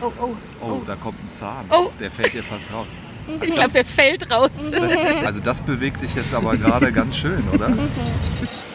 [0.00, 0.24] oh, oh,
[0.60, 0.66] oh.
[0.66, 1.66] Oh, da kommt ein Zahn.
[1.70, 1.90] Oh.
[1.98, 2.86] Der fällt dir fast raus.
[3.42, 4.50] Ich glaube, der fällt raus.
[4.70, 7.68] Das, also das bewegt dich jetzt aber gerade ganz schön, oder?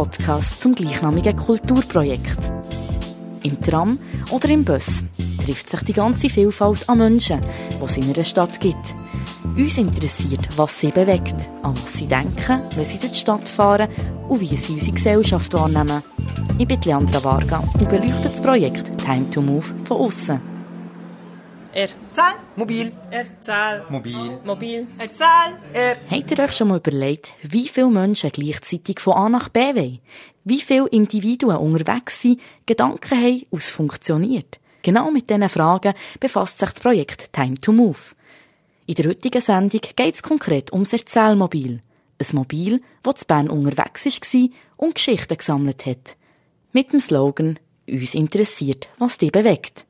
[0.00, 2.38] Podcast zum gleichnamigen Kulturprojekt.
[3.42, 3.98] Im Tram
[4.30, 5.04] oder im Bus
[5.44, 7.38] trifft sich die ganze Vielfalt an Menschen,
[7.78, 8.94] die es in einer Stadt gibt.
[9.58, 13.90] Uns interessiert, was sie bewegt, an was sie denken, wenn sie durch die Stadt fahren
[14.26, 16.02] und wie sie unsere Gesellschaft wahrnehmen.
[16.56, 20.49] Ich bin Leandra Varga und beleuchte das Projekt Time to Move von außen.
[21.72, 22.34] Erzähl.
[22.56, 22.92] Mobil.
[23.10, 23.84] Erzähl.
[23.88, 24.38] Mobil.
[24.44, 24.86] Mobil.
[24.98, 25.96] Erzähl.
[26.10, 30.00] Habt ihr euch schon mal überlegt, wie viele Menschen gleichzeitig von A nach B wollen?
[30.44, 34.58] Wie viele Individuen unterwegs sind, Gedanken haben und es funktioniert?
[34.82, 37.98] Genau mit diesen Fragen befasst sich das Projekt Time to Move.
[38.86, 41.82] In der heutigen Sendung geht es konkret ums Erzählmobil.
[42.18, 46.16] Ein Mobil, das zu Bern unterwegs war und Geschichten gesammelt hat.
[46.72, 49.86] Mit dem Slogan «Uns interessiert, was dich bewegt»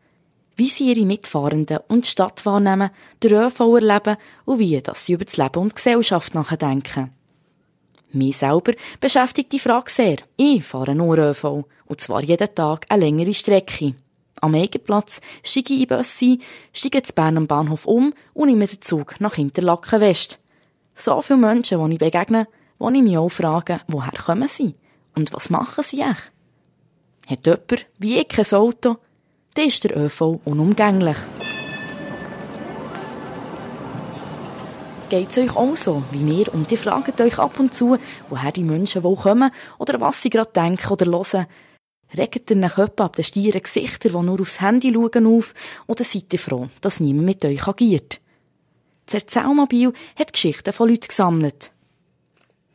[0.61, 2.91] wie sie ihre Mitfahrenden und die Stadt wahrnehmen,
[3.23, 7.13] den ÖV erleben und wie dass sie über das Leben und die Gesellschaft nachdenken.
[8.13, 10.17] Mich selber beschäftigt die Frage sehr.
[10.37, 13.95] Ich fahre nur ÖV, und zwar jeden Tag eine längere Strecke.
[14.43, 16.43] Am Eigenplatz steige ich in Bus ein,
[16.75, 20.41] steige zu Bern am Bahnhof um und nehme den Zug nach Interlaken West.
[20.95, 22.47] So viele Menschen, die ich begegne,
[22.79, 24.75] wo ich mich auch frage, woher kommen sie?
[25.17, 26.33] Und was machen sie echt?
[27.27, 28.99] Hat jemand, wie ich, kein Auto,
[29.55, 31.17] dann ist der ÖV unumgänglich.
[35.11, 38.53] Geht es euch auch so wie mir und ihr fragt euch ab und zu, woher
[38.53, 41.47] die Menschen wohl kommen oder was sie gerade denken oder hören?
[42.17, 45.53] Regt ihr nach etwa ab den stieren Gesichtern, die nur aufs Handy schauen, auf
[45.89, 48.21] oder seid ihr froh, dass niemand mit euch agiert?
[49.07, 51.73] Das Erzählmobil hat Geschichten von Leuten gesammelt.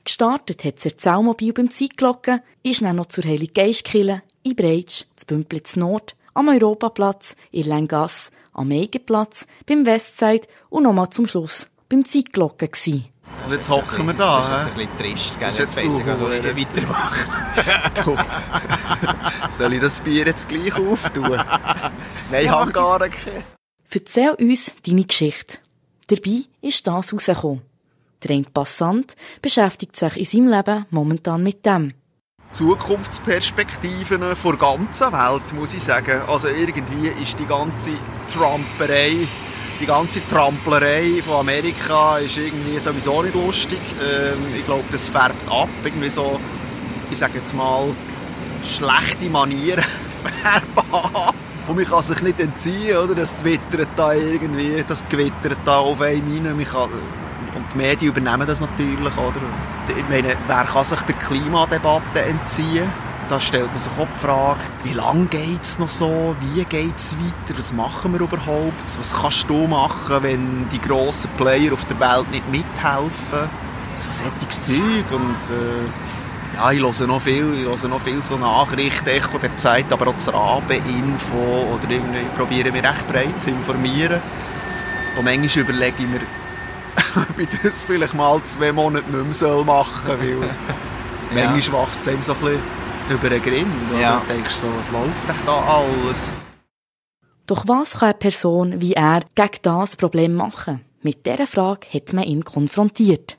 [0.04, 5.26] Gestartet hat das Erzählmobil beim Zeitglocken, ist dann noch zur Heilig Geistkirche, in Breitsch, zu
[5.26, 12.06] Bümplitz Nord, am Europaplatz, in Lengasse, am Eigenplatz, beim Westside und nochmal zum Schluss beim
[12.06, 13.04] Zeitglocken gsi.
[13.46, 14.40] Und jetzt hocken wir da.
[14.40, 14.58] Das ist hä?
[14.58, 15.48] jetzt ein bisschen trist, gell?
[15.48, 17.26] Das ist jetzt weiss ich gar uh, nicht, wie ich weitermache.
[18.04, 18.18] Du.
[19.52, 21.24] Soll ich das Bier jetzt gleich auftun?
[22.32, 23.56] Nein, ich habe gar keins.
[23.92, 25.58] Erzähl uns deine Geschichte.
[26.08, 27.62] Dabei ist das rausgekommen.
[28.24, 31.94] Der Passant beschäftigt sich in seinem Leben momentan mit dem.
[32.54, 36.22] Zukunftsperspektiven der ganzen Welt, muss ich sagen.
[36.28, 37.92] Also irgendwie ist die ganze
[38.34, 39.28] Trumperei,
[39.80, 43.80] die ganze Tramplerei von Amerika ist irgendwie sowieso nicht lustig.
[44.02, 45.70] Ähm, ich glaube, das färbt ab.
[45.84, 46.40] Irgendwie so,
[47.12, 47.88] ich sage jetzt mal,
[48.64, 49.84] schlechte Manieren
[50.42, 51.34] färben.
[51.68, 53.16] Und man kann sich nicht entziehen, oder?
[53.16, 57.25] Das twittert da irgendwie, das gewittert da auf einem rein.
[57.56, 59.42] Und die Medien übernehmen das natürlich, oder?
[59.88, 62.92] Ich meine, wer kann sich der Klimadebatte entziehen?
[63.28, 66.36] Da stellt man sich auch die Frage, wie lange geht es noch so?
[66.42, 67.58] Wie geht es weiter?
[67.58, 69.00] Was machen wir überhaupt?
[69.00, 73.50] Was kannst du machen, wenn die grossen Player auf der Welt nicht mithelfen?
[73.96, 75.56] So sättiges Zeug und...
[75.56, 75.90] Äh,
[76.56, 80.08] ja, ich höre noch viel, ich höre noch viel so Nachrichten, Echo der Zeit, aber
[80.08, 84.22] auch das Rabe-Info oder irgendwie ich probiere mich recht breit zu informieren.
[85.18, 86.22] Und manchmal überlege ich mir,
[87.16, 90.50] ob ich das vielleicht mal zwei Monate nicht mehr soll machen soll, weil
[91.36, 91.50] Ja.
[91.50, 92.62] manchmal wächst es einem so ein bisschen
[93.10, 93.92] über den Grind.
[93.92, 94.00] Oder?
[94.00, 94.22] Ja.
[94.28, 96.32] Du denkst so, was läuft echt da alles?
[97.48, 100.82] Doch was kann eine Person wie er gegen das Problem machen?
[101.02, 103.38] Mit dieser Frage hat man ihn konfrontiert.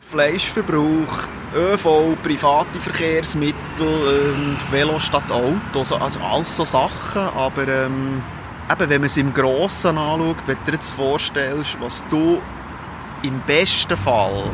[0.00, 8.22] Fleischverbrauch, ÖV, private Verkehrsmittel, ähm, Velo statt Auto, so, also alles so Sachen, aber ähm,
[8.70, 12.40] eben, wenn man es im Grossen anschaut, wenn du dir jetzt vorstellst, was du
[13.24, 14.50] im besten Fall,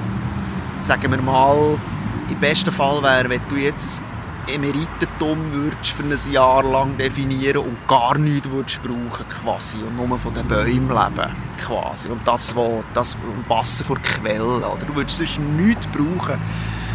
[0.81, 1.79] sagen wir mal,
[2.31, 4.03] im besten Fall wäre, wenn du jetzt
[4.49, 9.97] ein Emeritentum würdest für ein Jahr lang definieren und gar nichts würdest brauchen quasi und
[9.97, 12.09] nur von den Bäumen leben quasi.
[12.09, 14.85] Und das, wo, das und Wasser vor Quelle oder?
[14.87, 16.39] Du würdest sonst nichts brauchen.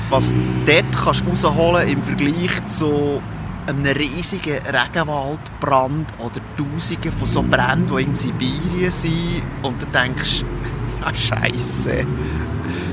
[0.09, 3.21] Was du dort kannst rausholen im Vergleich zu
[3.67, 10.41] einem riesigen Regenwaldbrand oder Tausenden von so Bränden, die in Sibirien sind und du denkst,
[10.41, 12.05] ja Scheiße,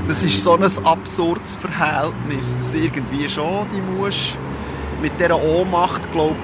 [0.08, 4.38] das ist so ein absurdes Verhältnis, dass irgendwie schon die musst
[5.00, 6.36] mit dieser Ohnmacht, glaub,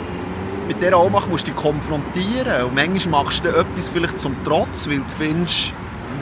[0.66, 4.88] mit dieser Ohnmacht musst du dich konfrontieren und manchmal machst du etwas vielleicht zum Trotz,
[4.88, 5.72] weil du findest,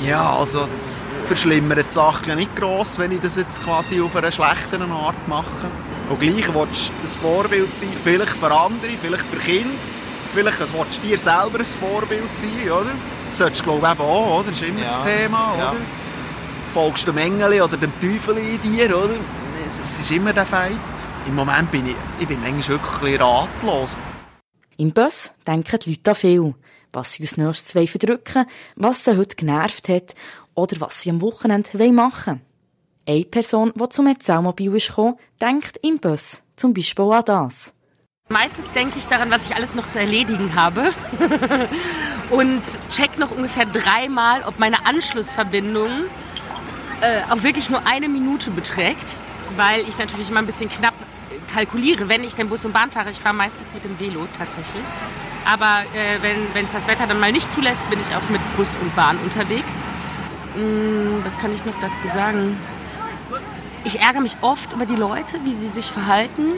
[0.06, 4.30] ja, also das, verschlimmert die Sache nicht gross, wenn ich das jetzt quasi auf einer
[4.30, 5.70] schlechteren Art mache.
[6.08, 9.70] Und gleich willst du ein Vorbild sein, vielleicht für andere, vielleicht für Kinder.
[10.32, 12.92] Vielleicht willst du dir selber ein Vorbild sein, oder?
[13.36, 14.50] Solltest du glaube ich eben auch, oder?
[14.50, 14.86] Das ist immer ja.
[14.86, 15.62] das Thema, oder?
[15.62, 15.74] Ja.
[16.72, 19.16] Folgst du dem Engel oder dem Teufel in dir, oder?
[19.66, 20.80] Es, es, ist immer der Feind.
[21.26, 23.94] Im Moment bin ich, ich bin eigentlich wirklich ratlos.
[24.78, 26.54] Im Bus denken die Leute an viel.
[26.94, 30.14] Was sie als nächstes verdrücken was sie heute genervt hat
[30.54, 32.40] oder was sie am Wochenende machen
[33.06, 33.16] wollen.
[33.18, 37.74] Eine Person, die zum Erzählmobil ist gekommen, denkt im Bus zum Beispiel an das.
[38.28, 40.90] Meistens denke ich daran, was ich alles noch zu erledigen habe.
[42.30, 45.88] und check noch ungefähr dreimal, ob meine Anschlussverbindung
[47.02, 49.16] äh, auch wirklich nur eine Minute beträgt.
[49.56, 50.94] Weil ich natürlich immer ein bisschen knapp
[51.54, 53.10] kalkuliere, wenn ich den Bus und Bahn fahre.
[53.10, 54.82] Ich fahre meistens mit dem Velo tatsächlich.
[55.44, 56.18] Aber äh,
[56.52, 59.18] wenn es das Wetter dann mal nicht zulässt, bin ich auch mit Bus und Bahn
[59.18, 59.84] unterwegs.
[60.54, 62.58] Hm, was kann ich noch dazu sagen?
[63.84, 66.54] Ich ärgere mich oft über die Leute, wie sie sich verhalten.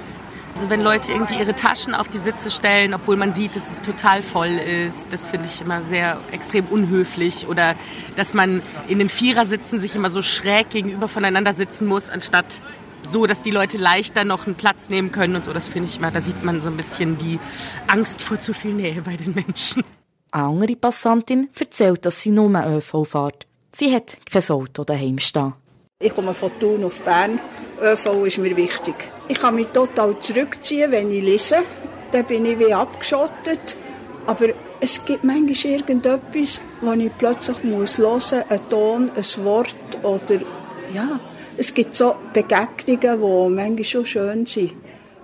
[0.58, 3.80] Also wenn Leute irgendwie ihre Taschen auf die Sitze stellen, obwohl man sieht, dass es
[3.80, 7.46] total voll ist, das finde ich immer sehr extrem unhöflich.
[7.46, 7.76] Oder
[8.16, 12.60] dass man in den Vierersitzen sich immer so schräg gegenüber voneinander sitzen muss, anstatt
[13.04, 15.52] so, dass die Leute leichter noch einen Platz nehmen können und so.
[15.52, 17.38] Das finde ich immer, da sieht man so ein bisschen die
[17.86, 19.84] Angst vor zu viel Nähe bei den Menschen.
[20.32, 23.46] Eine andere Passantin erzählt, dass sie nur ÖV fährt.
[23.70, 25.52] Sie hat kein Auto daheim stehen.
[26.00, 27.38] Ich komme von Thun auf Bern.
[27.80, 29.12] ÖV ist mir wichtig.
[29.28, 31.58] Ich kann mich total zurückziehen, wenn ich lese.
[32.10, 33.76] Dann bin ich wie abgeschottet.
[34.26, 34.48] Aber
[34.80, 40.40] es gibt manchmal irgendetwas, wo ich plötzlich muss hören muss, ein Ton, ein Wort oder
[40.94, 41.20] ja,
[41.56, 44.74] es gibt so Begegnungen, die manchmal schon schön sind,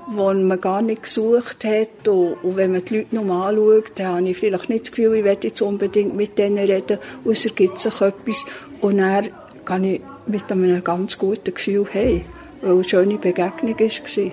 [0.08, 2.08] die man gar nicht gesucht hat.
[2.08, 5.14] Und, und wenn man die Leute noch anschaut, dann habe ich vielleicht nicht das Gefühl,
[5.14, 8.44] ich werde jetzt unbedingt mit denen reden, und es ergibt sich etwas.
[8.80, 9.28] Und dann
[9.64, 12.24] kann ich mit einem ganz guten Gefühl hey,
[12.64, 14.32] weil es eine schöne Begegnung war.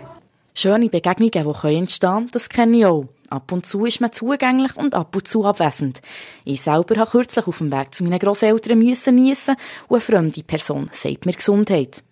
[0.54, 3.06] Schöne Begegnungen, die entstehen können, das kenne ich auch.
[3.30, 6.02] Ab und zu ist man zugänglich und ab und zu abwesend.
[6.44, 9.56] Ich selber habe kürzlich auf dem Weg zu meinen Grosseltern müssen niesen
[9.88, 12.04] und eine fremde Person sagt mir Gesundheit.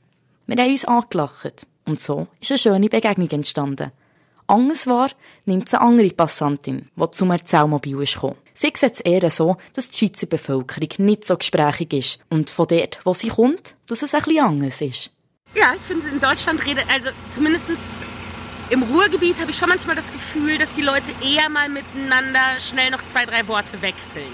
[0.47, 1.67] Wir haben uns angelacht.
[1.85, 3.91] Und so ist eine schöne Begegnung entstanden.
[4.47, 5.09] Anders war,
[5.45, 8.35] nimmt es eine andere Passantin, die zum Erzählmobil ist gekommen.
[8.53, 12.67] Sie sieht es eher so, dass die Schweizer Bevölkerung nicht so gesprächig ist und von
[12.67, 15.11] dort, wo sie kommt, dass es ein bisschen anders ist.
[15.55, 18.05] Ja, ich finde, in Deutschland redet, also zumindest
[18.69, 22.91] im Ruhrgebiet habe ich schon manchmal das Gefühl, dass die Leute eher mal miteinander schnell
[22.91, 24.31] noch zwei, drei Worte wechseln.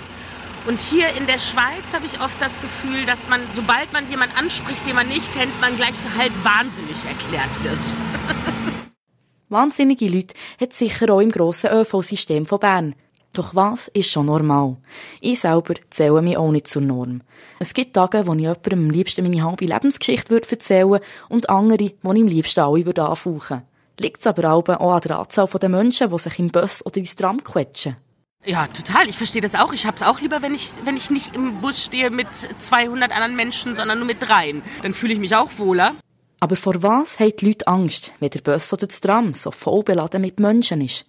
[0.67, 4.35] Und hier in der Schweiz habe ich oft das Gefühl, dass man, sobald man jemanden
[4.35, 7.79] anspricht, den man nicht kennt, man gleich für halb wahnsinnig erklärt wird.
[9.49, 12.95] Wahnsinnige Leute hat es sicher auch im grossen ÖV-System von Bern.
[13.35, 14.77] Doch was ist schon normal?
[15.19, 17.21] Ich selber zähle mich auch nicht zur Norm.
[17.59, 21.91] Es gibt Tage, wo ich jemandem am liebsten meine halbe Lebensgeschichte erzählen würde und andere,
[22.01, 23.63] wo ich am liebsten alle würde anfauchen
[23.99, 27.15] Liegt es aber auch an der Anzahl der Menschen, die sich im Bus oder ins
[27.15, 27.97] Tram quetschen.
[28.45, 29.09] Ja, total.
[29.09, 29.73] Ich verstehe das auch.
[29.73, 33.11] Ich habe es auch lieber, wenn ich, wenn ich nicht im Bus stehe mit 200
[33.11, 34.63] anderen Menschen, sondern nur mit dreien.
[34.81, 35.93] Dann fühle ich mich auch wohler.
[36.39, 39.83] Aber vor was haben die Leute Angst, wenn der Bus oder das Tram so voll
[39.83, 41.05] beladen mit Menschen ist?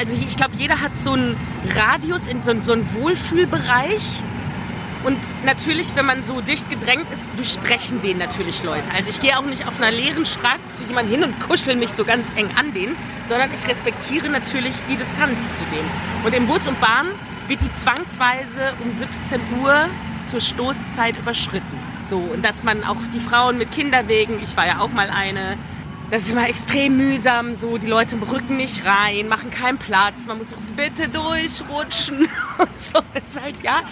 [0.00, 1.36] Also ich glaube, jeder hat so einen
[1.76, 4.22] Radius, in so, so einen Wohlfühlbereich.
[5.04, 8.90] Und natürlich, wenn man so dicht gedrängt ist, durchbrechen den natürlich Leute.
[8.92, 11.90] Also ich gehe auch nicht auf einer leeren Straße zu jemandem hin und kuschel mich
[11.90, 12.96] so ganz eng an den,
[13.28, 15.84] sondern ich respektiere natürlich die Distanz zu dem.
[16.24, 17.08] Und im Bus und Bahn
[17.48, 19.86] wird die zwangsweise um 17 Uhr
[20.24, 21.78] zur Stoßzeit überschritten.
[22.06, 25.58] So, und dass man auch die Frauen mit Kinderwegen, ich war ja auch mal eine,
[26.10, 30.38] das ist immer extrem mühsam, so die Leute rücken nicht rein, machen keinen Platz, man
[30.38, 33.00] muss rufen, bitte durchrutschen und so.
[33.24, 33.82] Ist halt, ja.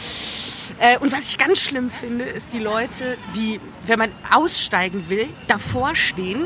[0.81, 5.29] Äh, und was ich ganz schlimm finde, ist die Leute, die, wenn man aussteigen will,
[5.47, 6.45] davor stehen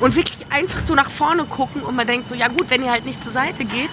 [0.00, 2.90] und wirklich einfach so nach vorne gucken und man denkt so, ja gut, wenn ihr
[2.90, 3.90] halt nicht zur Seite geht,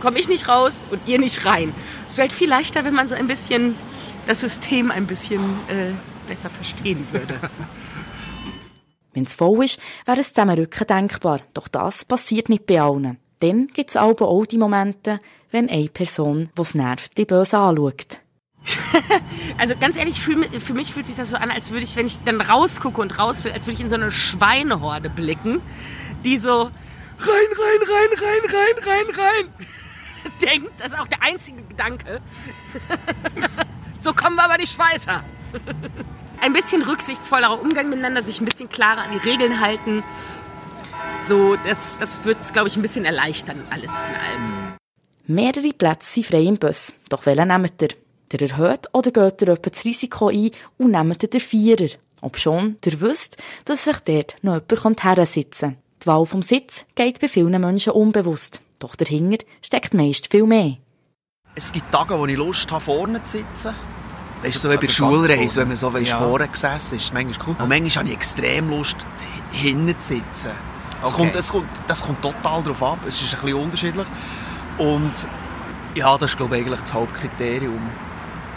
[0.00, 1.72] komme ich nicht raus und ihr nicht rein.
[2.06, 3.76] Es wäre halt viel leichter, wenn man so ein bisschen
[4.26, 5.92] das System ein bisschen äh,
[6.26, 7.38] besser verstehen würde.
[9.14, 11.40] Wenn es voll ist, wäre es Zusammenrücken denkbar.
[11.54, 13.18] Doch das passiert nicht bei allen.
[13.40, 17.58] Dann gibt es aber auch die Momente, wenn eine Person, die es nervt, die böse
[17.58, 18.20] anschaut.
[19.58, 22.06] also ganz ehrlich, für, für, mich fühlt sich das so an, als würde ich, wenn
[22.06, 25.60] ich dann rausgucke und raus will, als würde ich in so eine Schweinehorde blicken,
[26.24, 26.70] die so rein,
[27.18, 29.68] rein, rein, rein, rein, rein, rein
[30.40, 30.72] denkt.
[30.78, 32.20] Das ist auch der einzige Gedanke.
[33.98, 35.22] so kommen wir aber nicht weiter.
[36.44, 40.04] Ein bisschen rücksichtsvollerer Umgang miteinander, sich ein bisschen klarer an die Regeln halten.
[41.22, 44.74] So, das, das wird es, glaube ich, ein bisschen erleichtern, alles in allem.
[45.26, 46.92] Mehrere Plätze sind frei im Bus.
[47.08, 47.88] Doch welchen nehmt ihr?
[48.30, 51.88] Der erhöht oder geht ihr etwa das Risiko ein und nehmt den Vierer.
[52.20, 55.76] Ob schon, der wisst, dass sich dort noch jemand hersitzen kann.
[56.02, 58.60] Die Wahl vom Sitz geht bei vielen Menschen unbewusst.
[58.80, 60.76] Doch dahinter steckt meist viel mehr.
[61.54, 63.74] Es gibt Tage, wo ich Lust habe, vorne zu sitzen.
[64.44, 66.18] Weißt du, so wie bei der Schulreise, wenn man so weißt, Ja.
[66.18, 67.56] vorne gesessen ist, ist manchmal cool.
[67.58, 68.96] Und manchmal habe ich extrem Lust,
[69.50, 70.50] hinten zu sitzen.
[71.02, 71.16] Es Okay.
[71.16, 72.98] kommt, es kommt, das kommt total darauf ab.
[73.06, 74.06] Es ist ein bisschen unterschiedlich.
[74.78, 75.12] Und
[75.94, 77.80] ja, das ist, glaube ich, eigentlich das Hauptkriterium.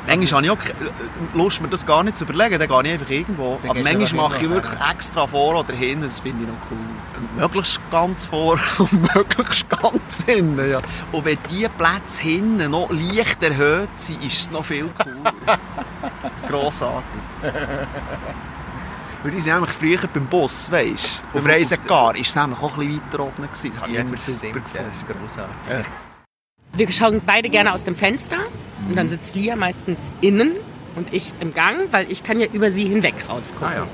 [0.08, 2.60] Manchmal habe ich auch Lust, mir das gar nicht zu überlegen.
[2.60, 3.60] Dann gehe ich einfach irgendwo.
[3.62, 6.04] Dann Aber manchmal mache ich hin, wirklich extra vor oder hinten.
[6.04, 6.78] Das finde ich noch cool.
[7.36, 10.70] Möglichst ganz vor und möglichst ganz hinten.
[10.70, 10.80] Ja.
[11.12, 15.34] Und wenn diese Plätze hinten noch leicht erhöht sind, ist es noch viel cooler.
[16.24, 17.22] das ist grossartig.
[19.24, 21.40] Weil die sind nämlich früher beim Bus, weißt du?
[21.40, 23.36] Auf Reisegar ist es nämlich auch ein bisschen weiter oben.
[23.36, 23.72] Gewesen.
[23.72, 24.86] Das habe ich immer super Stimmt, gefunden.
[24.90, 25.56] das ist grossartig.
[25.70, 25.84] Ja.
[26.74, 28.38] Wir schauen beide gerne aus dem Fenster
[28.86, 30.52] und dann sitzt Lia meistens innen
[30.96, 33.68] und ich im Gang, weil ich kann ja über sie hinweg rausgucken.
[33.68, 33.88] Ah ja.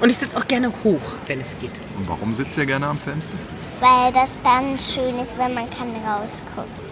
[0.00, 1.72] Und ich sitze auch gerne hoch, wenn es geht.
[1.96, 3.34] Und warum sitzt ihr gerne am Fenster?
[3.80, 6.88] Weil das dann schön ist, wenn man kann rausgucken.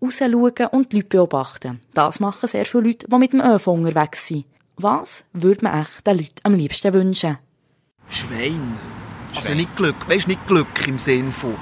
[0.00, 1.80] Rausschauen und die Leute beobachten.
[1.94, 4.44] Das machen sehr viele Leute, die mit dem ÖV unterwegs sind.
[4.76, 7.38] Was würde man echt den Leuten am liebsten wünschen?
[8.08, 8.78] Schwein.
[9.34, 11.56] Also nicht Glück, weißt nicht Glück im Sinn von.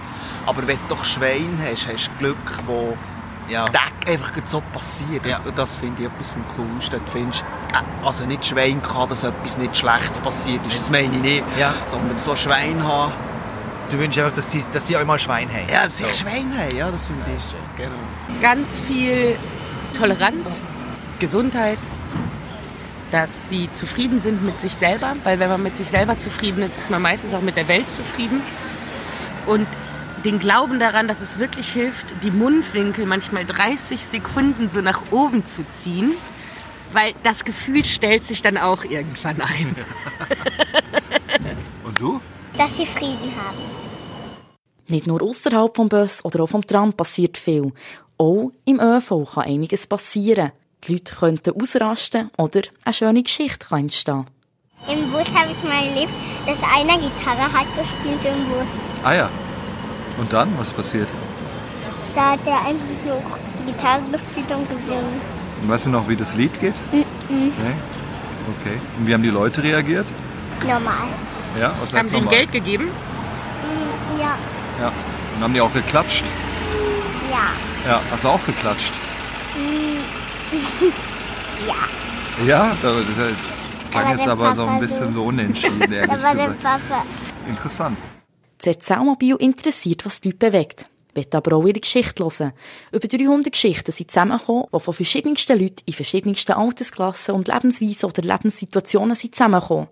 [0.46, 2.96] Aber wenn du doch Schwein hast, hast du Glück, wo
[3.50, 3.64] Ja.
[3.66, 5.26] Tag einfach so passiert.
[5.26, 5.40] Ja.
[5.44, 7.00] Und das finde ich etwas vom Coolsten.
[7.04, 7.42] Du findest,
[7.72, 11.44] äh, also nicht Schwein kann, dass etwas nicht Schlechtes passiert ist, das meine ich nicht.
[11.58, 11.74] Ja.
[11.84, 13.12] Sondern so Schwein haben.
[13.90, 15.68] Du wünschst einfach, dass sie, dass sie auch mal Schwein haben.
[15.68, 17.58] Ja, dass ich Schwein habe, ja, das finde ich schön.
[17.76, 18.40] Genau.
[18.40, 19.36] Ganz viel
[19.96, 20.62] Toleranz,
[21.18, 21.78] Gesundheit,
[23.10, 26.78] dass sie zufrieden sind mit sich selber, weil wenn man mit sich selber zufrieden ist,
[26.78, 28.42] ist man meistens auch mit der Welt zufrieden.
[29.46, 29.66] Und
[30.24, 35.44] den Glauben daran, dass es wirklich hilft, die Mundwinkel manchmal 30 Sekunden so nach oben
[35.44, 36.14] zu ziehen,
[36.92, 39.76] weil das Gefühl stellt sich dann auch irgendwann ein.
[41.84, 42.20] Und du?
[42.58, 43.58] Dass sie Frieden haben.
[44.88, 47.72] Nicht nur außerhalb vom Bus oder auch vom Tram passiert viel.
[48.18, 50.52] Auch im ÖV kann einiges passieren.
[50.84, 54.26] Die Leute könnten ausrasten oder eine schöne Geschichte kann entstehen.
[54.88, 56.12] Im Bus habe ich mal erlebt,
[56.46, 58.68] dass einer Gitarre hat gespielt im Bus.
[59.04, 59.30] Ah ja.
[60.18, 60.48] Und dann?
[60.58, 61.08] Was passiert?
[62.14, 63.22] Da hat er einfach nur
[63.66, 65.20] Gitarre gespielt und gesungen.
[65.62, 66.74] Und weißt du noch, wie das Lied geht?
[66.92, 67.04] Nee?
[68.60, 68.80] Okay.
[68.98, 70.06] Und wie haben die Leute reagiert?
[70.62, 71.08] Normal.
[71.58, 72.28] Ja, was Haben sie ihm?
[72.28, 72.84] Geld gegeben?
[72.86, 74.36] Mm, Ja,
[74.80, 74.92] Ja.
[75.36, 76.24] Und haben die auch geklatscht?
[77.30, 77.88] ja.
[77.90, 78.00] Ja.
[78.10, 78.92] Hast du auch geklatscht?
[81.66, 82.44] Ja.
[82.46, 82.76] Ja?
[82.82, 83.02] Da, da,
[83.90, 86.62] klang Aber jetzt aber so ein bisschen so- unentschieden, ehrlich gesagt.
[86.62, 87.04] Papa.
[87.46, 87.98] Interessant.
[88.68, 90.86] Erzählmobil interessiert, was die Leute bewegt.
[91.14, 92.52] Will aber auch ihre Geschichte hören.
[92.92, 98.22] Über 300 Geschichten sind zusammengekommen, die von verschiedensten Leuten in verschiedensten Altersklassen und Lebensweisen oder
[98.22, 99.88] Lebenssituationen sind zusammengekommen.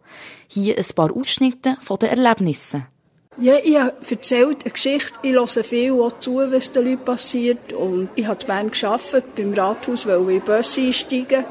[0.48, 2.86] Hier ein paar Ausschnitte von den Erlebnissen.
[3.40, 5.14] Ja, ich habe erzählt eine Geschichte.
[5.22, 7.72] Ich höre viel zu, was den Leuten passiert.
[7.72, 11.44] Und ich habe in Bern gearbeitet, beim Rathaus, weil ich in Bus einsteigen.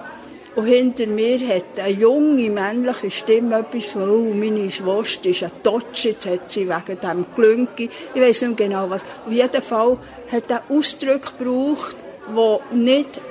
[0.57, 5.51] Und hinter mir hat eine junge männliche Stimme etwas von, oh, meine Schwester ist ein
[5.61, 7.87] Totsch, jetzt hat sie wegen dem Glünki.
[8.15, 9.03] Ich weiss nicht genau was.
[9.27, 9.99] Auf jeden Fall
[10.31, 11.97] hat er Ausdrücke gebraucht,
[12.35, 13.21] die nicht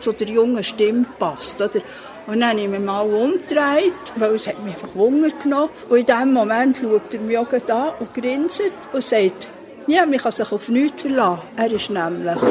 [0.00, 1.60] zu der jungen Stimme passt.
[1.60, 1.82] Oder?
[2.26, 5.68] Und dann habe ich mich mal umgedreht, weil es hat mich einfach Wunder genommen.
[5.90, 9.48] Und in diesem Moment schaut er mich auch an und grinst und sagt,
[9.86, 11.42] ja, man kann sich auf nichts verlassen.
[11.56, 12.42] Er war nämlich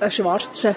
[0.00, 0.74] ein Schwarzer,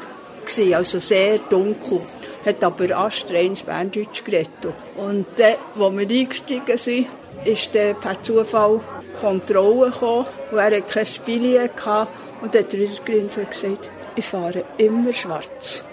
[0.74, 2.02] also sehr dunkel,
[2.50, 4.50] hat aber astreines Berndeutsch geredet.
[4.96, 7.08] Und dann, als wir eingestiegen sind,
[7.46, 8.82] ist dann per Zufall
[9.20, 12.12] Kontrolle gekommen und er hatte kein Billett gehabt.
[12.42, 15.84] und dann hat er wieder gegrinst und gesagt, ich fahre immer schwarz.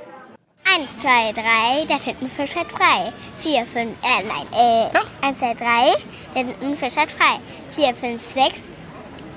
[0.64, 3.12] Eins, zwei, drei, der Tintenfisch hat frei.
[3.38, 5.94] Vier, fünf, äh, nein, äh, eins, zwei, drei,
[6.34, 7.38] der Tintenfisch hat frei.
[7.70, 8.68] Vier, fünf, sechs,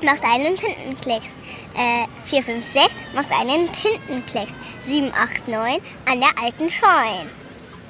[0.02, 1.36] macht einen Tintenklecks.
[1.76, 4.54] Äh, vier, fünf, sechs, macht einen Tintenklecks.
[4.90, 7.30] Sieben, acht, neun, an der alten Scheun.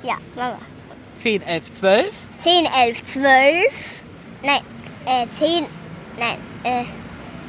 [0.03, 0.57] Ja, Mama.
[1.15, 2.13] 10, 11, 12.
[2.39, 4.03] Zehn, elf, zwölf,
[4.43, 4.61] nein,
[5.05, 5.65] äh, zehn,
[6.17, 6.83] nein, äh,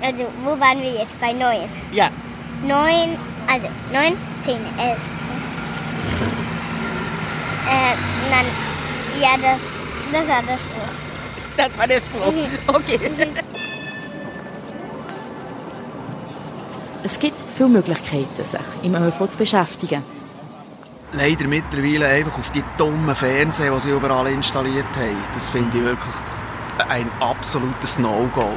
[0.04, 1.18] also, wo waren wir jetzt?
[1.20, 1.68] Bei neun.
[1.92, 2.10] Ja,
[2.62, 5.50] Neun, also neun, zehn, elf, zwölf.
[7.68, 7.96] Äh,
[8.30, 8.46] dann,
[9.20, 9.60] ja, das,
[10.12, 11.56] das war das Spruch.
[11.56, 12.34] das war der Spruch.
[12.68, 12.98] Okay.
[17.02, 20.02] Es gibt viele Möglichkeiten, sich im ÖV zu beschäftigen.
[21.12, 25.16] Leider mittlerweile einfach auf die dummen Fernseher, die sie überall installiert haben.
[25.34, 26.14] Das finde ich wirklich
[26.88, 28.50] ein absolutes No-Go.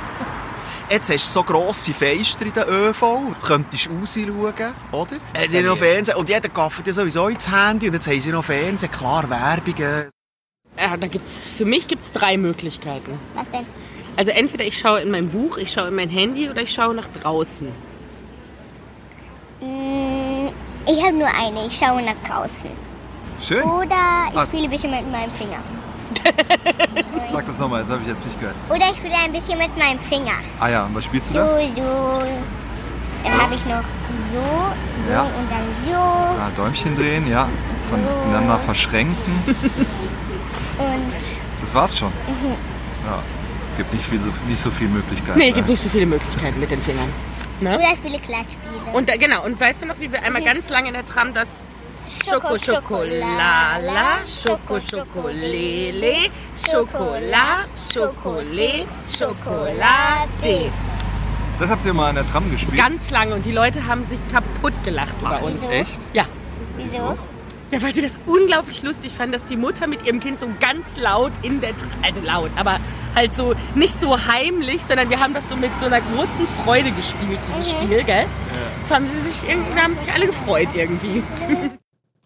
[0.90, 5.16] Jetzt hast du so grosse Fenster in den ÖV, du könntest rausschauen, oder?
[5.34, 8.20] Äh, sie haben noch Fernsehen und jeder gafft ja sowieso ins Handy und jetzt haben
[8.20, 10.10] sie noch Fernsehen, klar, Werbungen.
[10.76, 13.18] Ja, da gibt's, für mich gibt es drei Möglichkeiten.
[13.34, 13.64] Was denn?
[14.16, 16.94] Also entweder ich schaue in mein Buch, ich schaue in mein Handy oder ich schaue
[16.94, 17.72] nach draußen.
[20.86, 22.70] Ich habe nur eine, ich schaue nach draußen.
[23.46, 23.62] Schön.
[23.62, 24.46] Oder ich Ah.
[24.46, 25.58] spiele ein bisschen mit meinem Finger.
[27.32, 28.56] Sag das nochmal, das habe ich jetzt nicht gehört.
[28.68, 30.34] Oder ich spiele ein bisschen mit meinem Finger.
[30.60, 31.58] Ah ja, und was spielst du So, da?
[31.58, 32.22] so.
[33.24, 33.82] Dann habe ich noch
[34.32, 34.42] so,
[35.06, 35.22] so Ja.
[35.22, 35.98] und dann so.
[35.98, 37.48] Ah, Däumchen drehen, ja.
[37.90, 39.14] Voneinander verschränken.
[40.78, 41.12] Und
[41.60, 42.10] Das war's schon.
[43.04, 43.22] Ja.
[43.76, 45.38] Gibt nicht, viel, so, nicht so viel Möglichkeiten.
[45.38, 45.52] Nee, ne?
[45.52, 47.08] gibt nicht so viele Möglichkeiten mit den Fingern.
[47.62, 47.76] Ne?
[47.76, 48.92] oder ich spiele Klatschspiele.
[48.92, 51.32] Und da, genau, und weißt du noch, wie wir einmal ganz lange in der Tram
[51.32, 51.62] das
[52.28, 56.30] Schoko Schokolala, Schoko Schokolele,
[56.68, 60.72] Schokola, Schokole, Schokolade.
[61.58, 62.76] Das habt ihr mal in der Tram gespielt?
[62.76, 65.62] Ganz lange und die Leute haben sich kaputt gelacht über uns.
[65.62, 65.72] wieso?
[65.72, 66.00] Echt?
[66.12, 66.24] Ja.
[66.76, 67.16] Wieso?
[67.72, 70.98] Ja, weil sie das unglaublich lustig fand, dass die Mutter mit ihrem Kind so ganz
[70.98, 72.78] laut in der, also laut, aber
[73.14, 76.92] halt so nicht so heimlich, sondern wir haben das so mit so einer großen Freude
[76.92, 78.26] gespielt, dieses Spiel, gell?
[78.78, 81.22] Das haben sie sich irgendwie, wir haben sich alle gefreut irgendwie.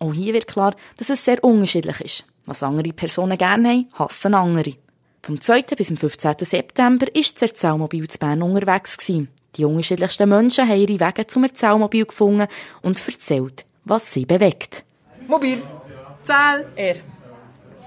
[0.00, 2.24] Auch hier wird klar, dass es sehr unterschiedlich ist.
[2.46, 4.74] Was andere Personen gerne haben, hassen andere.
[5.22, 5.62] Vom 2.
[5.76, 6.34] bis zum 15.
[6.40, 8.96] September war das Erzählmobil zu Bern unterwegs.
[8.96, 9.28] Gewesen.
[9.54, 12.48] Die unterschiedlichsten Menschen haben ihre Wege zum Erzählmobil gefunden
[12.82, 14.84] und erzählt, was sie bewegt.
[15.28, 15.62] Mobil.
[16.22, 16.66] Zahl.
[16.76, 16.96] Er.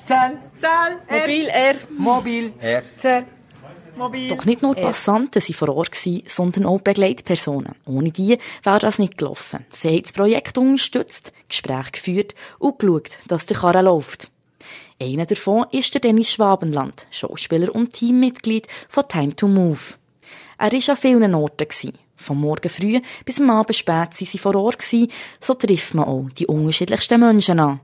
[0.03, 0.37] Zahl.
[0.57, 0.99] Zahl.
[1.07, 1.19] R.
[1.21, 1.75] Mobil, er.
[1.97, 2.53] Mobil.
[2.59, 2.83] R.
[2.95, 3.25] Zahl.
[3.97, 4.29] Mobil.
[4.29, 7.75] Doch nicht nur die Passanten waren vor Ort, sondern auch Begleitpersonen.
[7.85, 9.65] Ohne die wäre das nicht gelaufen.
[9.73, 14.31] Sie haben das Projekt unterstützt, Gespräche geführt und geschaut, dass der Karren läuft.
[15.01, 19.79] Einer davon ist der Dennis Schwabenland, Schauspieler und Teammitglied von Time to Move.
[20.57, 21.93] Er war an vielen Orten.
[22.19, 24.79] Vom Morgen früh bis am Abend spät waren sie vor Ort.
[24.79, 25.07] gewesen.
[25.39, 27.79] So trifft man auch die unterschiedlichsten Menschen an.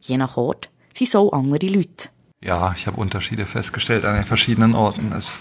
[0.00, 2.10] Je nach Ort sind auch andere Leute.
[2.42, 5.12] Ja, ich habe Unterschiede festgestellt an den verschiedenen Orten.
[5.16, 5.38] Es,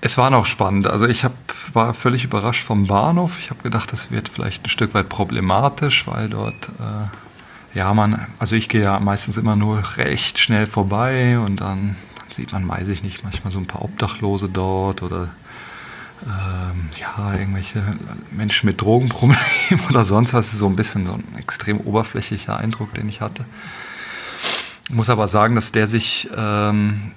[0.00, 0.86] es war noch spannend.
[0.86, 1.32] Also ich hab,
[1.72, 3.40] war völlig überrascht vom Bahnhof.
[3.40, 8.28] Ich habe gedacht, das wird vielleicht ein Stück weit problematisch, weil dort, äh, ja, man,
[8.38, 11.96] also ich gehe ja meistens immer nur recht schnell vorbei und dann,
[12.30, 15.28] sieht man, weiß ich nicht, manchmal so ein paar Obdachlose dort oder
[16.98, 17.82] ja, irgendwelche
[18.30, 19.38] Menschen mit Drogenproblemen
[19.90, 20.46] oder sonst was.
[20.46, 23.44] Das ist so ein bisschen so ein extrem oberflächlicher Eindruck, den ich hatte.
[24.88, 27.12] Ich muss aber sagen, dass der sich, ähm,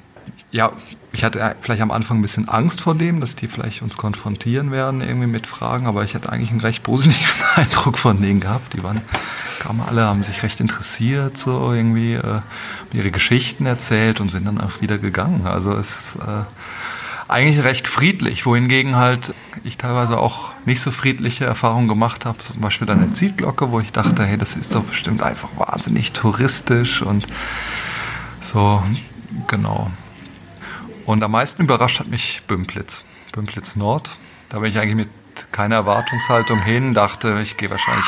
[0.52, 0.72] ja,
[1.12, 4.72] ich hatte vielleicht am Anfang ein bisschen Angst vor dem, dass die vielleicht uns konfrontieren
[4.72, 8.74] werden irgendwie mit Fragen, aber ich hatte eigentlich einen recht positiven Eindruck von denen gehabt.
[8.74, 9.02] Die waren,
[9.60, 12.42] kamen alle, haben sich recht interessiert, so irgendwie äh,
[12.92, 15.46] ihre Geschichten erzählt und sind dann auch wieder gegangen.
[15.46, 16.44] Also es ist äh,
[17.30, 22.60] eigentlich recht friedlich, wohingegen halt ich teilweise auch nicht so friedliche Erfahrungen gemacht habe, zum
[22.60, 27.02] Beispiel an der Zielglocke, wo ich dachte, hey, das ist doch bestimmt einfach wahnsinnig touristisch
[27.02, 27.28] und
[28.42, 28.84] so,
[29.48, 29.92] genau.
[31.06, 34.12] Und am meisten überrascht hat mich Bümplitz, Bümplitz Nord.
[34.50, 35.10] Da bin ich eigentlich mit
[35.52, 38.08] keiner Erwartungshaltung hin, dachte, ich gehe wahrscheinlich,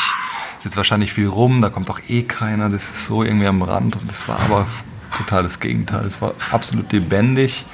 [0.58, 3.96] sitze wahrscheinlich viel rum, da kommt doch eh keiner, das ist so irgendwie am Rand
[3.96, 4.68] und das war aber
[5.16, 6.06] total das Gegenteil.
[6.06, 7.66] Es war absolut lebendig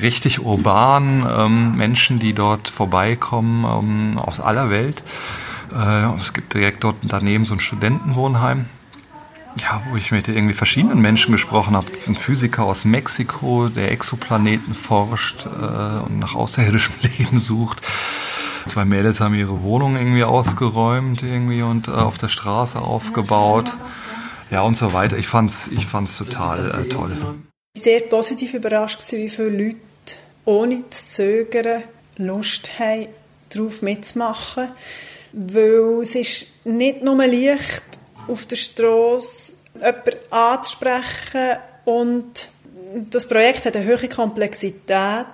[0.00, 5.02] richtig urban, ähm, Menschen, die dort vorbeikommen ähm, aus aller Welt.
[5.74, 8.66] Äh, es gibt direkt dort daneben so ein Studentenwohnheim.
[9.60, 11.86] Ja, wo ich mit irgendwie verschiedenen Menschen gesprochen habe.
[12.06, 17.82] Ein Physiker aus Mexiko, der Exoplaneten forscht äh, und nach außerirdischem Leben sucht.
[18.66, 23.74] Zwei Mädels haben ihre Wohnung irgendwie ausgeräumt irgendwie und äh, auf der Straße aufgebaut.
[24.50, 25.16] Ja, und so weiter.
[25.18, 27.12] Ich fand's, ich fand's total äh, toll.
[27.14, 27.34] Ich war
[27.74, 29.87] sehr positiv überrascht, wie viele Leute
[30.48, 31.82] ohne zu zögern
[32.16, 33.08] Lust haben,
[33.50, 34.70] darauf mitzumachen.
[35.32, 37.82] Weil es ist nicht nur leicht,
[38.26, 42.48] auf der Straße jemanden anzusprechen und
[43.10, 45.26] das Projekt hat eine hohe Komplexität,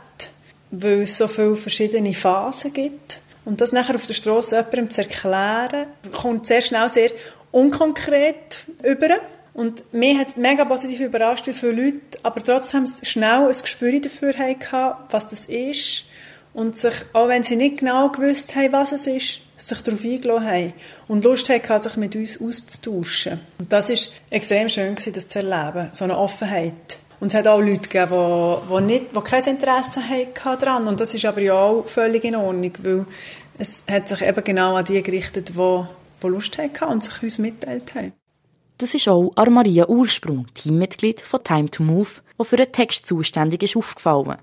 [0.72, 3.20] weil es so viele verschiedene Phasen gibt.
[3.44, 7.12] Und das nachher auf der Straße jemandem zu erklären, kommt sehr schnell sehr
[7.52, 9.20] unkonkret über.
[9.54, 14.00] Und mich hat es mega positiv überrascht, wie viele Leute aber trotzdem schnell ein Gespür
[14.00, 16.04] dafür hatten, was das ist.
[16.52, 20.46] Und sich, auch wenn sie nicht genau gewusst haben, was es ist, sich darauf eingelassen
[20.46, 20.72] haben.
[21.06, 23.40] Und Lust hatten, sich mit uns auszutauschen.
[23.58, 23.96] Und das war
[24.30, 25.88] extrem schön, gewesen, das zu erleben.
[25.92, 26.98] So eine Offenheit.
[27.20, 30.88] Und es hat auch Leute gegeben, die, die, die kein Interesse hatten daran.
[30.88, 33.06] Und das ist aber ja auch völlig in Ordnung, weil
[33.58, 35.82] es hat sich eben genau an die gerichtet, die,
[36.22, 38.12] die Lust hatten und sich uns mitteilt haben.
[38.84, 43.62] Das ist auch Armaria Ursprung, Teammitglied von Time to Move, die für den Text zuständig
[43.62, 44.36] ist, aufgefallen.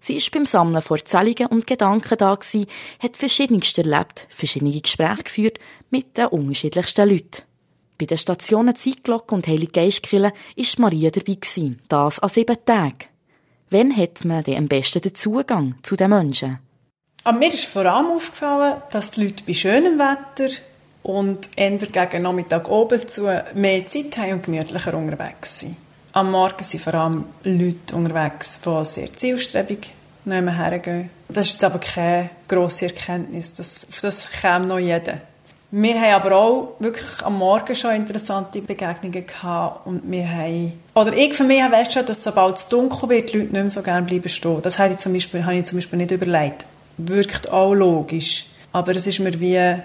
[0.00, 2.66] Sie ist beim Sammeln von Erzählungen und Gedanken da gewesen,
[2.98, 7.42] hat verschiedenste erlebt, verschiedene Gespräche geführt mit den unterschiedlichsten Leuten.
[7.96, 13.04] Bei den Stationen Zeitglocke und Heilige Geistkirche ist Maria dabei gewesen, das an sieben Tagen.
[13.70, 16.58] Wann hat man denn am besten den Zugang zu den Menschen?
[17.22, 20.52] Aber mir ist vor allem aufgefallen, dass die Leute bei schönem Wetter
[21.06, 25.76] und eher gegen Nachmittag oben zu mehr Zeit haben und gemütlicher unterwegs sind.
[26.12, 29.92] Am Morgen sind vor allem Leute unterwegs, die sehr zielstrebig
[30.24, 31.10] hergehen.
[31.28, 33.52] Das ist aber keine grosse Erkenntnis.
[33.52, 35.20] Das, das käme noch jeder.
[35.70, 41.12] Wir haben aber auch wirklich am Morgen schon interessante Begegnungen gehabt und wir haben, oder
[41.12, 43.82] ich für mich habe schon, dass sobald es dunkel wird, die Leute nicht mehr so
[43.82, 44.60] gerne bleiben stehen.
[44.62, 46.66] Das habe ich zum Beispiel, habe ich zum Beispiel nicht überlegt.
[46.96, 48.46] Wirkt auch logisch.
[48.72, 49.76] Aber es ist mir wie,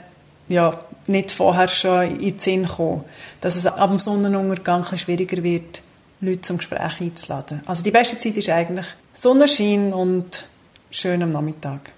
[0.48, 3.04] ja, nicht vorher schon in den Sinn gekommen,
[3.42, 5.82] dass es ab dem Sonnenuntergang schwieriger wird,
[6.22, 7.62] Leute zum Gespräch einzuladen.
[7.66, 10.46] Also die beste Zeit ist eigentlich Sonnenschein und
[10.92, 11.92] schön am Nachmittag.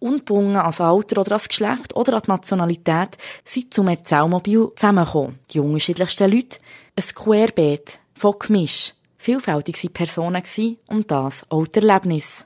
[0.00, 5.38] Ungebunden als Alter oder als Geschlecht oder die Nationalität sind zum Erzählmobil zusammengekommen.
[5.50, 6.58] Die unterschiedlichsten Leute,
[6.96, 8.94] ein Querbeet von Gemisch.
[9.18, 10.42] Vielfältig waren Personen
[10.86, 12.44] und das auch das Erlebnis.